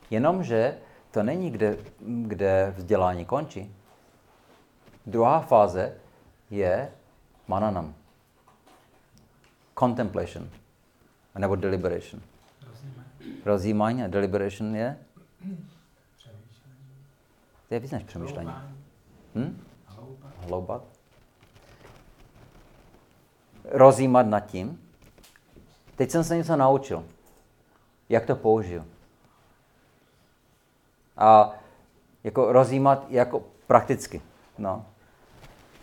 [0.09, 0.77] Jenomže
[1.11, 3.75] to není, kde, kde vzdělání končí.
[5.05, 5.93] Druhá fáze
[6.49, 6.91] je
[7.47, 7.93] mananam.
[9.79, 10.49] Contemplation.
[11.37, 12.21] Nebo deliberation.
[13.45, 14.97] Rozjímání a deliberation je
[17.73, 18.51] to je víc než přemýšlení.
[19.35, 19.63] Hm?
[20.37, 20.83] Hloubat.
[23.71, 24.89] Rozjímat nad tím.
[25.95, 27.05] Teď jsem se něco naučil.
[28.09, 28.85] Jak to použiju?
[31.17, 31.53] A
[32.23, 34.21] jako rozjímat jako prakticky.
[34.57, 34.85] No.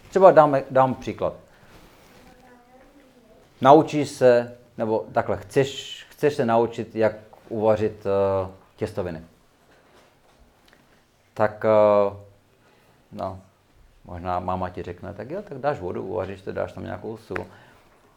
[0.09, 1.35] Třeba dám, dám příklad.
[3.61, 7.17] Naučíš se, nebo takhle, chceš, chceš se naučit, jak
[7.49, 9.30] uvařit uh, těstoviny
[11.41, 12.17] tak eh,
[13.13, 13.41] no,
[14.05, 17.47] možná máma ti řekne, tak jo, tak dáš vodu, uvaříš to, dáš tam nějakou sůl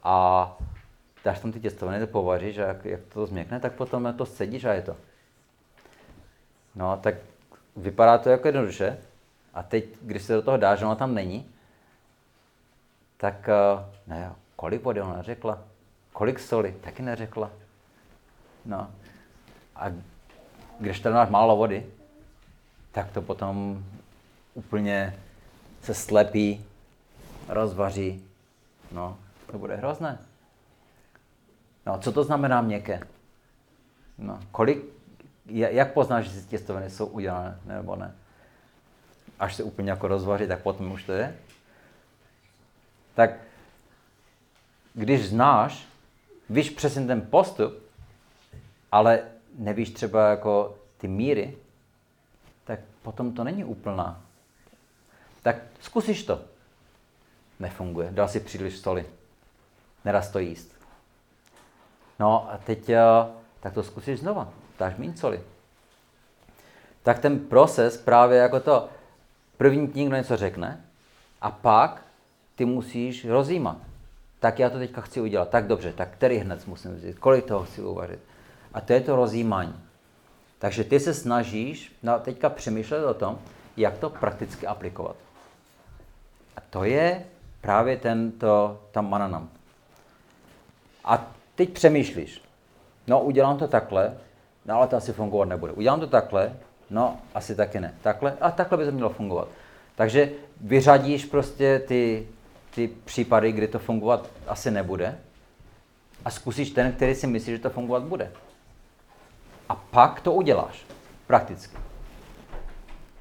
[0.04, 0.58] a
[1.26, 4.66] dáš tam ty těstoviny, to povaříš a jak, jak to změkne, tak potom to sedíš
[4.66, 4.96] a je to.
[6.76, 7.16] No, tak
[7.76, 8.98] vypadá to jako jednoduše
[9.54, 11.48] a teď, když se do toho dáš, ona tam není,
[13.18, 15.60] tak eh, ne, kolik vody ona řekla,
[16.14, 17.52] kolik soli, taky neřekla.
[18.66, 18.92] No.
[19.76, 19.86] A
[20.80, 21.86] když tam máš málo vody,
[22.94, 23.86] tak to potom
[24.54, 25.20] úplně
[25.82, 26.66] se slepí,
[27.48, 28.24] rozvaří.
[28.92, 29.18] No,
[29.52, 30.20] to bude hrozné.
[31.86, 33.00] No, co to znamená měkké?
[34.18, 34.84] No, kolik,
[35.46, 38.16] jak poznáš, že těstoviny jsou udělané nebo ne?
[39.40, 41.38] Až se úplně jako rozvaří, tak potom už to je.
[43.16, 43.32] Tak
[44.94, 45.88] když znáš,
[46.50, 47.74] víš přesně ten postup,
[48.92, 49.24] ale
[49.58, 51.58] nevíš třeba jako ty míry,
[53.04, 54.22] potom to není úplná.
[55.42, 56.42] Tak zkusíš to.
[57.60, 58.12] Nefunguje.
[58.12, 59.06] Dal si příliš soli.
[60.06, 60.76] Nedá to jíst.
[62.20, 63.02] No a teď eh,
[63.60, 64.50] tak to zkusíš znova.
[64.80, 65.42] Dáš méně soli.
[67.04, 68.90] Tak ten proces právě jako to,
[69.58, 70.82] první ti někdo něco řekne
[71.42, 72.04] a pak
[72.56, 73.78] ty musíš rozjímat.
[74.40, 75.50] Tak já to teďka chci udělat.
[75.50, 78.20] Tak dobře, tak který hned musím vzít, kolik toho chci uvařit.
[78.74, 79.76] A to je to rozjímání.
[80.64, 83.40] Takže ty se snažíš no, teďka přemýšlet o tom,
[83.78, 85.16] jak to prakticky aplikovat.
[86.58, 87.24] A to je
[87.62, 89.50] právě tento tam mananam.
[91.04, 92.42] A teď přemýšlíš,
[93.08, 94.18] no udělám to takhle,
[94.66, 95.74] no ale to asi fungovat nebude.
[95.74, 96.56] Udělám to takhle,
[96.90, 97.94] no asi taky ne.
[98.02, 99.48] Takhle, a takhle by to mělo fungovat.
[99.96, 102.28] Takže vyřadíš prostě ty,
[102.76, 105.18] ty případy, kdy to fungovat asi nebude
[106.26, 108.32] a zkusíš ten, který si myslí, že to fungovat bude.
[109.70, 110.86] A pak to uděláš
[111.28, 111.78] prakticky.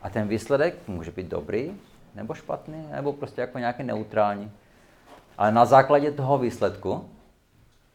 [0.03, 1.73] A ten výsledek může být dobrý,
[2.15, 4.53] nebo špatný, nebo prostě jako nějaký neutrální.
[5.39, 7.11] Ale na základě toho výsledku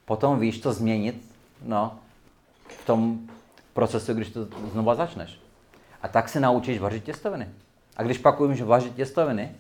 [0.06, 2.00] potom víš, co změnit no,
[2.68, 3.20] v tom
[3.74, 5.40] procesu, když to znova začneš.
[6.02, 7.50] A tak se naučíš vařit těstoviny.
[7.98, 9.56] A když pak umíš vařit těstoviny,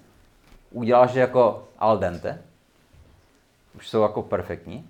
[0.71, 2.41] uděláš je jako al dente,
[3.75, 4.89] už jsou jako perfektní.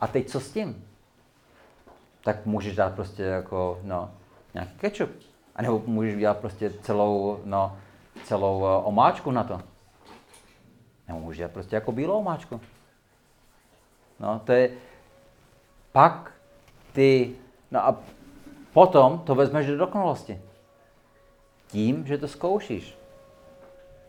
[0.00, 0.84] A teď co s tím?
[2.30, 4.10] Tak můžeš dát prostě jako, no,
[4.54, 5.10] nějaký ketchup.
[5.56, 7.76] A nebo můžeš dělat prostě celou, no,
[8.24, 9.60] celou uh, omáčku na to.
[11.08, 12.60] Nebo můžeš dělat prostě jako bílou omáčku.
[14.20, 14.70] No, to je,
[15.92, 16.32] pak
[16.92, 17.34] ty,
[17.70, 17.96] no a
[18.72, 20.40] potom to vezmeš do dokonalosti.
[21.66, 22.98] Tím, že to zkoušíš.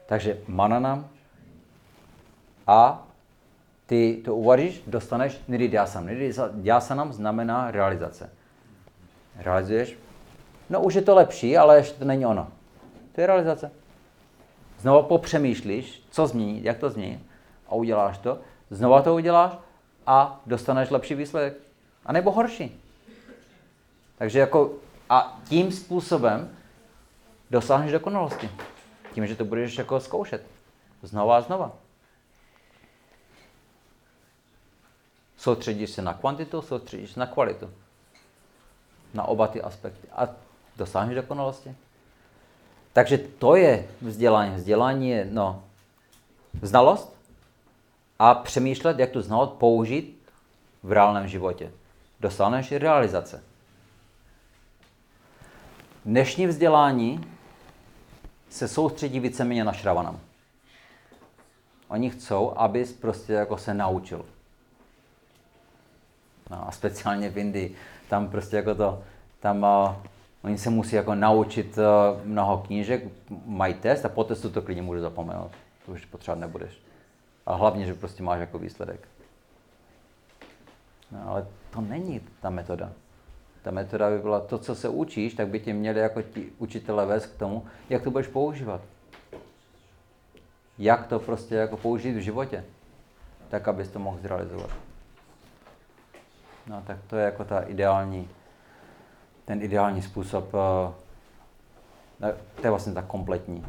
[0.05, 1.09] Takže mananam
[2.67, 3.07] a
[3.91, 6.07] ty to uvaříš, dostaneš nididyasanam.
[6.07, 8.29] Nididyasanam znamená realizace.
[9.35, 9.97] Realizuješ?
[10.69, 12.47] No už je to lepší, ale ještě to není ono.
[13.15, 13.71] To je realizace.
[14.79, 17.19] Znovu popřemýšlíš, co změnit, jak to změnit
[17.67, 18.39] a uděláš to.
[18.69, 19.51] Znova to uděláš
[20.07, 21.53] a dostaneš lepší výsledek.
[22.05, 22.81] A nebo horší.
[24.17, 24.71] Takže jako
[25.09, 26.49] a tím způsobem
[27.49, 28.49] dosáhneš dokonalosti.
[29.13, 30.43] Tím, že to budeš jako zkoušet.
[31.03, 31.80] Znova a znova.
[35.41, 37.69] Soustředíš se na kvantitu, soustředíš se na kvalitu.
[39.13, 40.07] Na oba ty aspekty.
[40.11, 40.27] A
[40.77, 41.75] dosáhneš dokonalosti.
[42.93, 44.55] Takže to je vzdělání.
[44.55, 45.63] Vzdělání je no,
[46.61, 47.15] znalost
[48.19, 50.21] a přemýšlet, jak tu znalost použít
[50.83, 51.71] v reálném životě.
[52.19, 53.43] Dosáhneš i realizace.
[56.05, 57.33] Dnešní vzdělání
[58.49, 60.19] se soustředí víceméně na šravanam.
[61.87, 64.25] Oni chcou, abys prostě jako se naučil.
[66.51, 67.75] No a speciálně v Indii,
[68.09, 69.03] tam prostě jako to,
[69.39, 69.95] tam uh,
[70.43, 73.03] oni se musí jako naučit uh, mnoho knížek,
[73.45, 75.51] mají test a po testu to klidně může zapomenout.
[75.85, 76.81] To už potřebovat nebudeš.
[77.45, 79.07] A hlavně, že prostě máš jako výsledek.
[81.11, 82.91] No, ale to není ta metoda.
[83.63, 87.05] Ta metoda by byla to, co se učíš, tak by tě měli jako ti učitele
[87.05, 88.81] vést k tomu, jak to budeš používat.
[90.77, 92.63] Jak to prostě jako použít v životě,
[93.49, 94.90] tak abys to mohl zrealizovat.
[96.67, 98.29] No tak to je jako ta ideální,
[99.45, 100.53] ten ideální způsob,
[102.21, 103.65] eh, to je vlastně tak kompletní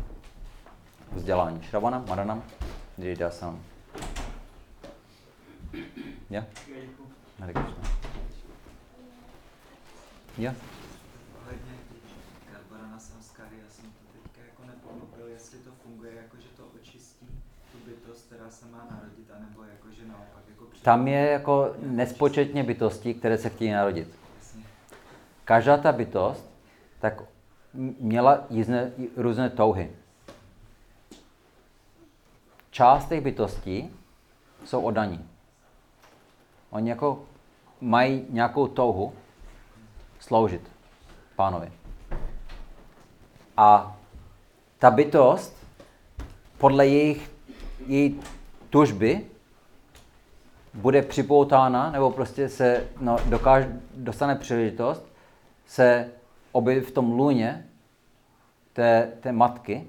[1.13, 1.63] vzdělání.
[1.63, 2.43] Šravana, Maranam,
[2.99, 3.63] Dridasam.
[6.31, 6.45] Ja?
[7.41, 7.83] Hare Krishna.
[10.39, 10.55] Ja?
[11.41, 11.75] Ohledně
[12.53, 17.27] Karbarana samskary, já jsem to teďka jako nepochopil, jestli to funguje jako, že to očistí
[17.73, 22.63] tu bytost, která se má narodit, anebo jako, že naopak jako Tam je jako nespočetně
[22.63, 24.19] bytostí, které se chtějí narodit.
[25.45, 26.51] Každá ta bytost
[27.01, 27.23] tak
[28.01, 29.91] měla jízne, různé touhy.
[32.71, 33.97] Část těch bytostí
[34.65, 35.29] jsou oddaní.
[36.71, 37.25] Oni jako
[37.81, 39.13] mají nějakou touhu
[40.21, 40.71] sloužit
[41.37, 41.73] pánovi.
[43.57, 43.97] A
[44.79, 45.57] ta bytost
[46.59, 47.31] podle jejich,
[47.87, 48.21] její
[48.71, 49.27] tužby
[50.75, 53.65] bude připoutána, nebo prostě se no, dokáž,
[53.95, 55.07] dostane příležitost
[55.67, 56.11] se
[56.53, 57.67] objevit v tom lůně
[58.73, 59.85] té, té matky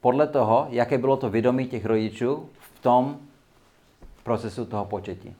[0.00, 3.18] podle toho, jaké bylo to vědomí těch rodičů v tom
[4.22, 5.36] procesu toho početí.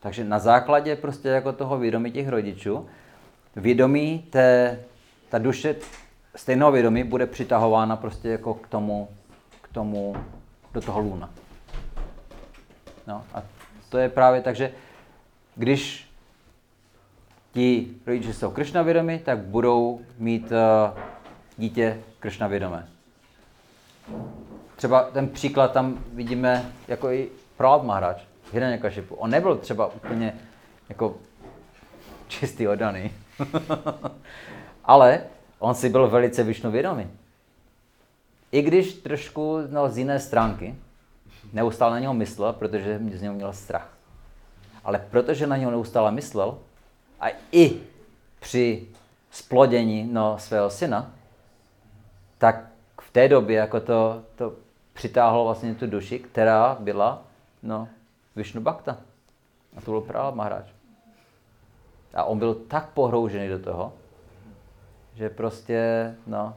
[0.00, 2.86] Takže na základě prostě jako toho vědomí těch rodičů,
[3.56, 4.80] vědomí té,
[5.28, 5.76] ta duše
[6.36, 9.08] stejného vědomí bude přitahována prostě jako k tomu,
[9.62, 10.16] k tomu,
[10.74, 11.30] do toho luna.
[13.06, 13.42] No a
[13.88, 14.72] to je právě tak, že
[15.56, 16.10] když
[17.52, 20.98] ti rodiče jsou Kršna vědomí, tak budou mít uh,
[21.56, 22.88] dítě Kršna vědomé.
[24.76, 28.14] Třeba ten příklad tam vidíme jako i Prahlad Maharaj,
[28.52, 29.14] Hiranyakashipu.
[29.14, 30.34] On nebyl třeba úplně
[30.88, 31.16] jako
[32.28, 33.10] čistý oddaný,
[34.84, 35.22] ale
[35.58, 37.06] on si byl velice Višnu vědomý.
[38.52, 40.74] I když trošku no, z jiné stránky,
[41.54, 43.88] neustále na něho myslel, protože z něho měl strach.
[44.84, 46.58] Ale protože na něho neustále myslel,
[47.20, 47.80] a i
[48.40, 48.86] při
[49.30, 51.10] splodění no, svého syna,
[52.38, 52.66] tak
[53.00, 54.52] v té době jako to, to
[54.92, 57.22] přitáhlo vlastně tu duši, která byla
[57.62, 57.88] no,
[58.36, 58.96] Vishnu Bhakta.
[59.76, 60.62] A to byl právě Maharaj.
[62.14, 63.92] A on byl tak pohroužený do toho,
[65.14, 66.56] že prostě no,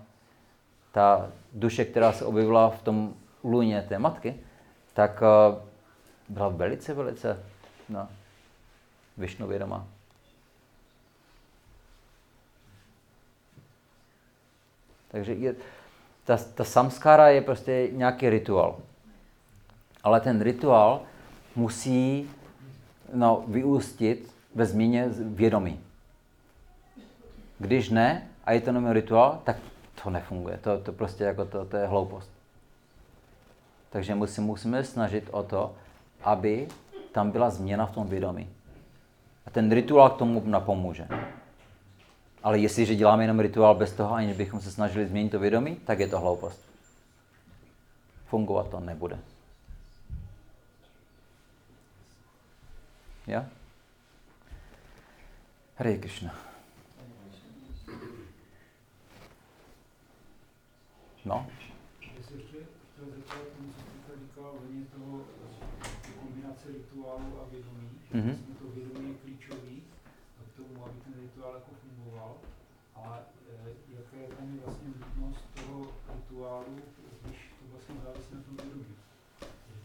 [0.92, 4.36] ta duše, která se objevila v tom luně té matky,
[4.98, 5.58] tak uh,
[6.30, 7.44] byla velice, velice
[7.90, 8.08] no,
[9.48, 9.88] vědomá.
[15.08, 15.56] Takže je,
[16.26, 18.78] ta, ta samskára je prostě nějaký rituál.
[20.04, 21.02] Ale ten rituál
[21.56, 22.30] musí
[23.14, 25.80] no, vyústit ve změně vědomí.
[27.60, 29.58] Když ne, a je to jenom rituál, tak
[30.04, 30.58] to nefunguje.
[30.58, 32.37] To, to prostě jako to, to je hloupost.
[33.90, 35.76] Takže musí, musíme snažit o to,
[36.24, 36.68] aby
[37.12, 38.50] tam byla změna v tom vědomí.
[39.46, 41.08] A ten rituál k tomu napomůže.
[42.44, 46.00] Ale jestliže děláme jenom rituál bez toho, aniž bychom se snažili změnit to vědomí, tak
[46.00, 46.62] je to hloupost.
[48.26, 49.20] Fungovat to nebude.
[53.28, 53.46] Ja?
[55.78, 56.36] Hare Krishna.
[61.26, 61.48] No?
[62.18, 62.58] Jestli ještě
[62.94, 65.22] chtěl zeptat tomu, co jste říkal, hodně toho
[66.20, 66.68] kombinace
[67.08, 68.24] rituálu a vědomí, Mhm.
[68.30, 69.84] vlastně to vědomí je klíčový
[70.54, 72.36] k tomu, aby ten rituál jako fungoval.
[72.96, 73.20] A
[73.66, 76.76] e, jaká je tam vlastně nutnost toho rituálu,
[77.24, 78.86] když to vlastně závisí na tom vědomí.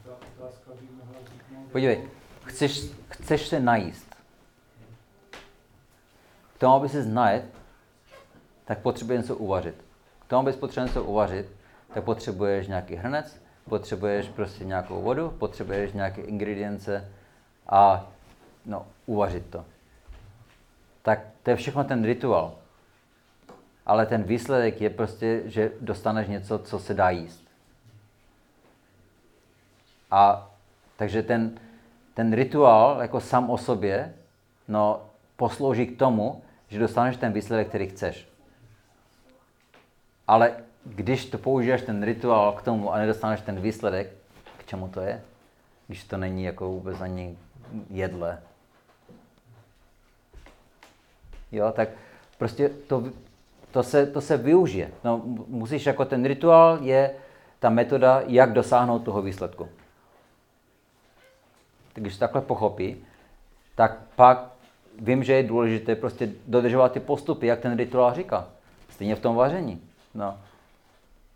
[0.05, 1.73] Ta otázka by mohla vzniknout.
[1.73, 2.09] Podívej,
[2.45, 4.15] chceš, chceš se najíst.
[6.55, 7.45] K tomu, aby se najet,
[8.65, 9.85] tak potřebuješ něco uvařit.
[10.19, 11.47] K tomu, abys potřeboval něco uvařit,
[11.95, 17.09] tak potřebuješ nějaký hrnec, potřebuješ prostě nějakou vodu, potřebuješ nějaké ingredience
[17.69, 18.11] a
[18.67, 19.65] no, uvařit to.
[21.03, 22.55] Tak to je všechno ten rituál.
[23.87, 27.45] Ale ten výsledek je prostě, že dostaneš něco, co se dá jíst.
[30.11, 30.51] A
[30.97, 31.61] takže ten,
[32.15, 34.15] ten rituál jako sám o sobě
[34.69, 35.03] no,
[35.37, 38.29] poslouží k tomu, že dostaneš ten výsledek, který chceš.
[40.29, 44.13] Ale když to použiješ ten rituál k tomu a nedostaneš ten výsledek,
[44.59, 45.23] k čemu to je?
[45.87, 47.39] Když to není jako vůbec ani
[47.91, 48.39] jedle.
[51.53, 51.89] Jo, tak
[52.39, 53.05] prostě to,
[53.71, 54.91] to, se, to se využije.
[55.05, 57.15] No, musíš jako ten rituál je
[57.59, 59.69] ta metoda, jak dosáhnout toho výsledku.
[61.93, 62.97] Tak když takhle pochopí,
[63.75, 64.49] tak pak
[64.99, 68.49] vím, že je důležité prostě dodržovat ty postupy, jak ten rituál říká.
[68.91, 69.81] Stejně v tom vaření.
[70.15, 70.39] No,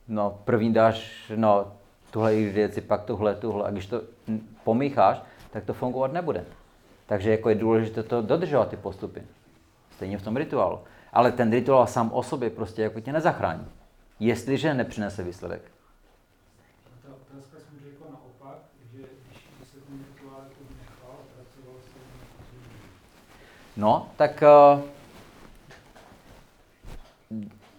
[0.09, 1.73] no první dáš no,
[2.11, 3.65] tuhle ingredienci, pak tuhle, tuhle.
[3.65, 4.03] A když to
[4.65, 6.45] pomícháš, tak to fungovat nebude.
[7.07, 9.23] Takže jako je důležité to dodržovat ty postupy.
[9.91, 10.81] Stejně v tom rituálu.
[11.13, 13.67] Ale ten rituál sám o sobě prostě jako tě nezachrání.
[14.21, 15.63] Jestliže nepřinese výsledek.
[17.03, 18.59] Ta otázka jsem řekl naopak,
[18.93, 21.91] že když by se ten rituál jako nechal a pracoval se
[22.51, 22.61] tím
[23.77, 24.81] No, tak uh,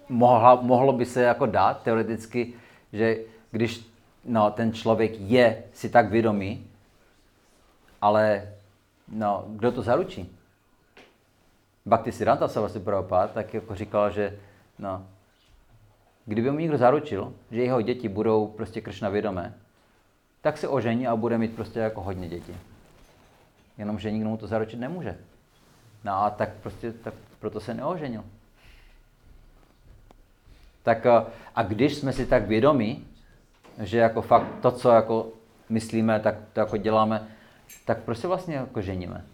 [0.10, 2.53] mohla, mohlo by se jako dát teoreticky,
[2.93, 3.18] že
[3.51, 3.88] když
[4.26, 6.68] no, ten člověk je si tak vědomý,
[8.01, 8.53] ale
[9.08, 10.38] no, kdo to zaručí?
[11.86, 14.39] Bhakti Siddhanta Saraswati Prabhupada tak jako říkal, že
[14.80, 15.05] no,
[16.26, 19.53] kdyby mu někdo zaručil, že jeho děti budou prostě Kršna vědomé,
[20.41, 22.58] tak se ožení a bude mít prostě jako hodně dětí.
[23.78, 25.18] Jenomže nikdo mu to zaručit nemůže.
[26.03, 28.24] No a tak prostě, tak proto se neoženil.
[30.88, 31.05] Tak
[31.55, 33.07] a když jsme si tak vědomí,
[33.79, 35.27] že jako fakt to, co jako
[35.69, 37.27] myslíme, tak to jako děláme,
[37.85, 39.25] tak proč se vlastně jako ženíme?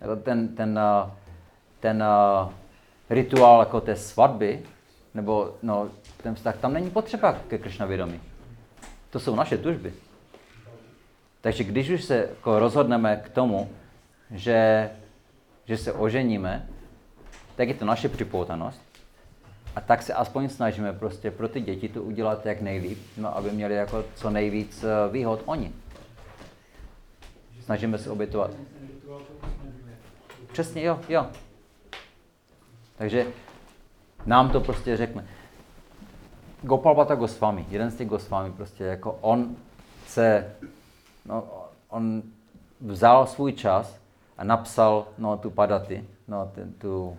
[0.00, 0.80] Jako ten, ten,
[1.80, 2.04] ten, ten
[3.10, 4.62] rituál jako té svatby,
[5.14, 5.88] nebo no,
[6.22, 8.20] ten vztah, tam není potřeba ke Kršna vědomí.
[9.10, 9.92] To jsou naše tužby.
[11.40, 13.70] Takže když už se jako rozhodneme k tomu,
[14.30, 14.90] že,
[15.64, 16.68] že se oženíme,
[17.56, 18.89] tak je to naše připoutanost.
[19.76, 23.50] A tak se aspoň snažíme prostě pro ty děti to udělat jak nejlíp, no, aby
[23.50, 25.72] měli jako co nejvíc eh, výhod oni.
[27.64, 28.50] Snažíme se obětovat.
[30.52, 31.26] Přesně, jo, jo.
[32.98, 33.26] Takže
[34.26, 35.26] nám to prostě řekne.
[36.62, 39.56] Gopal Bhatta Goswami, jeden z těch Goswami, prostě jako on
[40.06, 40.52] se,
[41.24, 41.44] no,
[41.88, 42.22] on
[42.80, 43.96] vzal svůj čas
[44.38, 47.18] a napsal no, tu padaty, no, ten, tu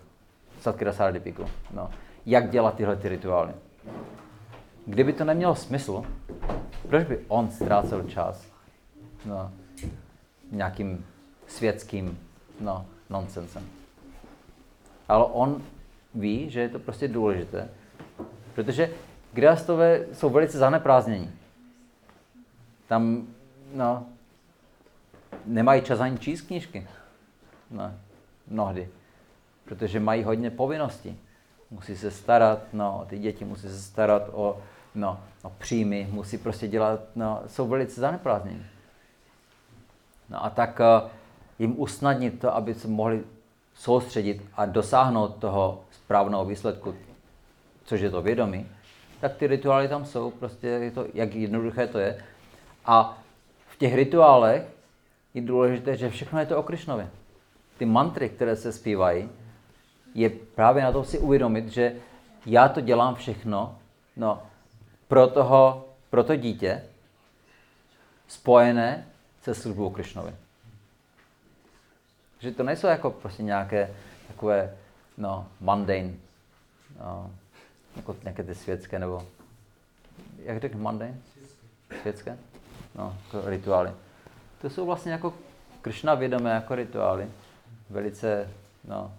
[0.62, 1.90] Satkira Sardipiku, no,
[2.26, 3.54] jak dělat tyhle ty rituály.
[4.86, 6.04] Kdyby to nemělo smysl,
[6.88, 8.46] proč by on ztrácel čas
[9.26, 9.52] no,
[10.52, 11.06] nějakým
[11.48, 12.20] světským
[12.60, 13.68] no, nonsensem?
[15.10, 15.62] Ale on
[16.16, 17.70] ví, že je to prostě důležité,
[18.56, 18.90] protože
[19.34, 21.32] Griastové jsou velice zaneprázdnění.
[22.88, 23.28] Tam,
[23.74, 24.06] no,
[25.46, 26.88] nemají čas ani číst knížky.
[27.72, 27.94] No,
[28.48, 28.90] mnohdy.
[29.66, 31.20] Protože mají hodně povinností.
[31.72, 34.58] Musí se starat no, ty děti, musí se starat o,
[34.96, 38.66] no, o příjmy, musí prostě dělat, no, jsou velice zaneprázdnění.
[40.30, 41.10] No a tak uh,
[41.60, 43.24] jim usnadnit to, aby se mohli
[43.74, 46.96] soustředit a dosáhnout toho správného výsledku,
[47.84, 48.68] což je to vědomí,
[49.20, 52.24] tak ty rituály tam jsou, prostě je to, jak jednoduché to je.
[52.86, 53.18] A
[53.68, 54.64] v těch rituálech
[55.34, 57.10] je důležité, že všechno je to o Krišnově.
[57.78, 59.30] Ty mantry, které se zpívají,
[60.14, 61.96] je právě na to si uvědomit, že
[62.46, 63.80] já to dělám všechno
[64.16, 64.44] no,
[65.08, 66.84] pro, toho, pro to dítě
[68.28, 69.06] spojené
[69.42, 70.36] se službou Krišnovi.
[72.40, 73.94] Že to nejsou jako prostě nějaké
[74.28, 74.78] takové
[75.18, 76.14] no, mundane,
[77.00, 77.32] no,
[77.96, 79.28] jako nějaké ty světské, nebo
[80.44, 81.16] jak řekl mundane?
[82.02, 82.38] Světské?
[82.96, 83.92] No, jako rituály.
[84.62, 85.34] To jsou vlastně jako
[85.82, 87.30] Kršna vědomé jako rituály.
[87.90, 88.50] Velice
[88.88, 89.12] no,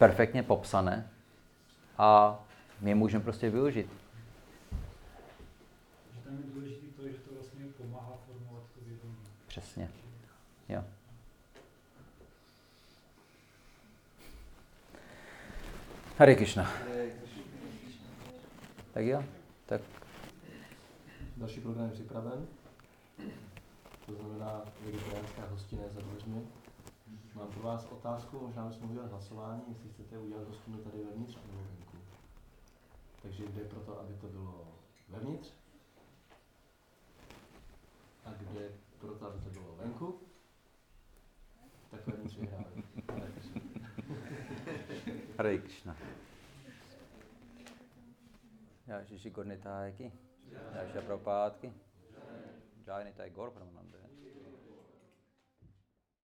[0.00, 1.10] perfektně popsané
[1.98, 2.38] a
[2.80, 3.86] my je můžeme prostě využít.
[6.14, 9.16] Že tam je důležité to, že to vlastně pomáhá formovat to vědomí.
[9.46, 9.90] Přesně.
[10.68, 10.84] Jo.
[16.18, 16.70] Hare Krishna.
[18.92, 19.24] Tak jo,
[19.66, 19.80] tak
[21.36, 22.46] Další program je připraven.
[24.06, 26.59] To znamená vegetariánská hostina je za dveřmi.
[27.40, 31.58] Mám pro vás otázku, možná bychom udělali hlasování, jestli chcete udělat hostinu tady vevnitř nebo
[31.58, 31.96] venku.
[33.22, 34.68] Takže jde pro to, aby to bylo
[35.08, 35.52] vevnitř?
[38.24, 40.20] A kde pro to, aby to bylo venku?
[41.90, 42.82] Tak vevnitř vyhráli.
[45.38, 45.96] Hare Krishna.
[48.86, 50.12] Já Shishi Gornitáky.
[50.94, 51.72] Já Prabhupádky.
[52.86, 53.99] Jai Nitai Gaur Brahmananda.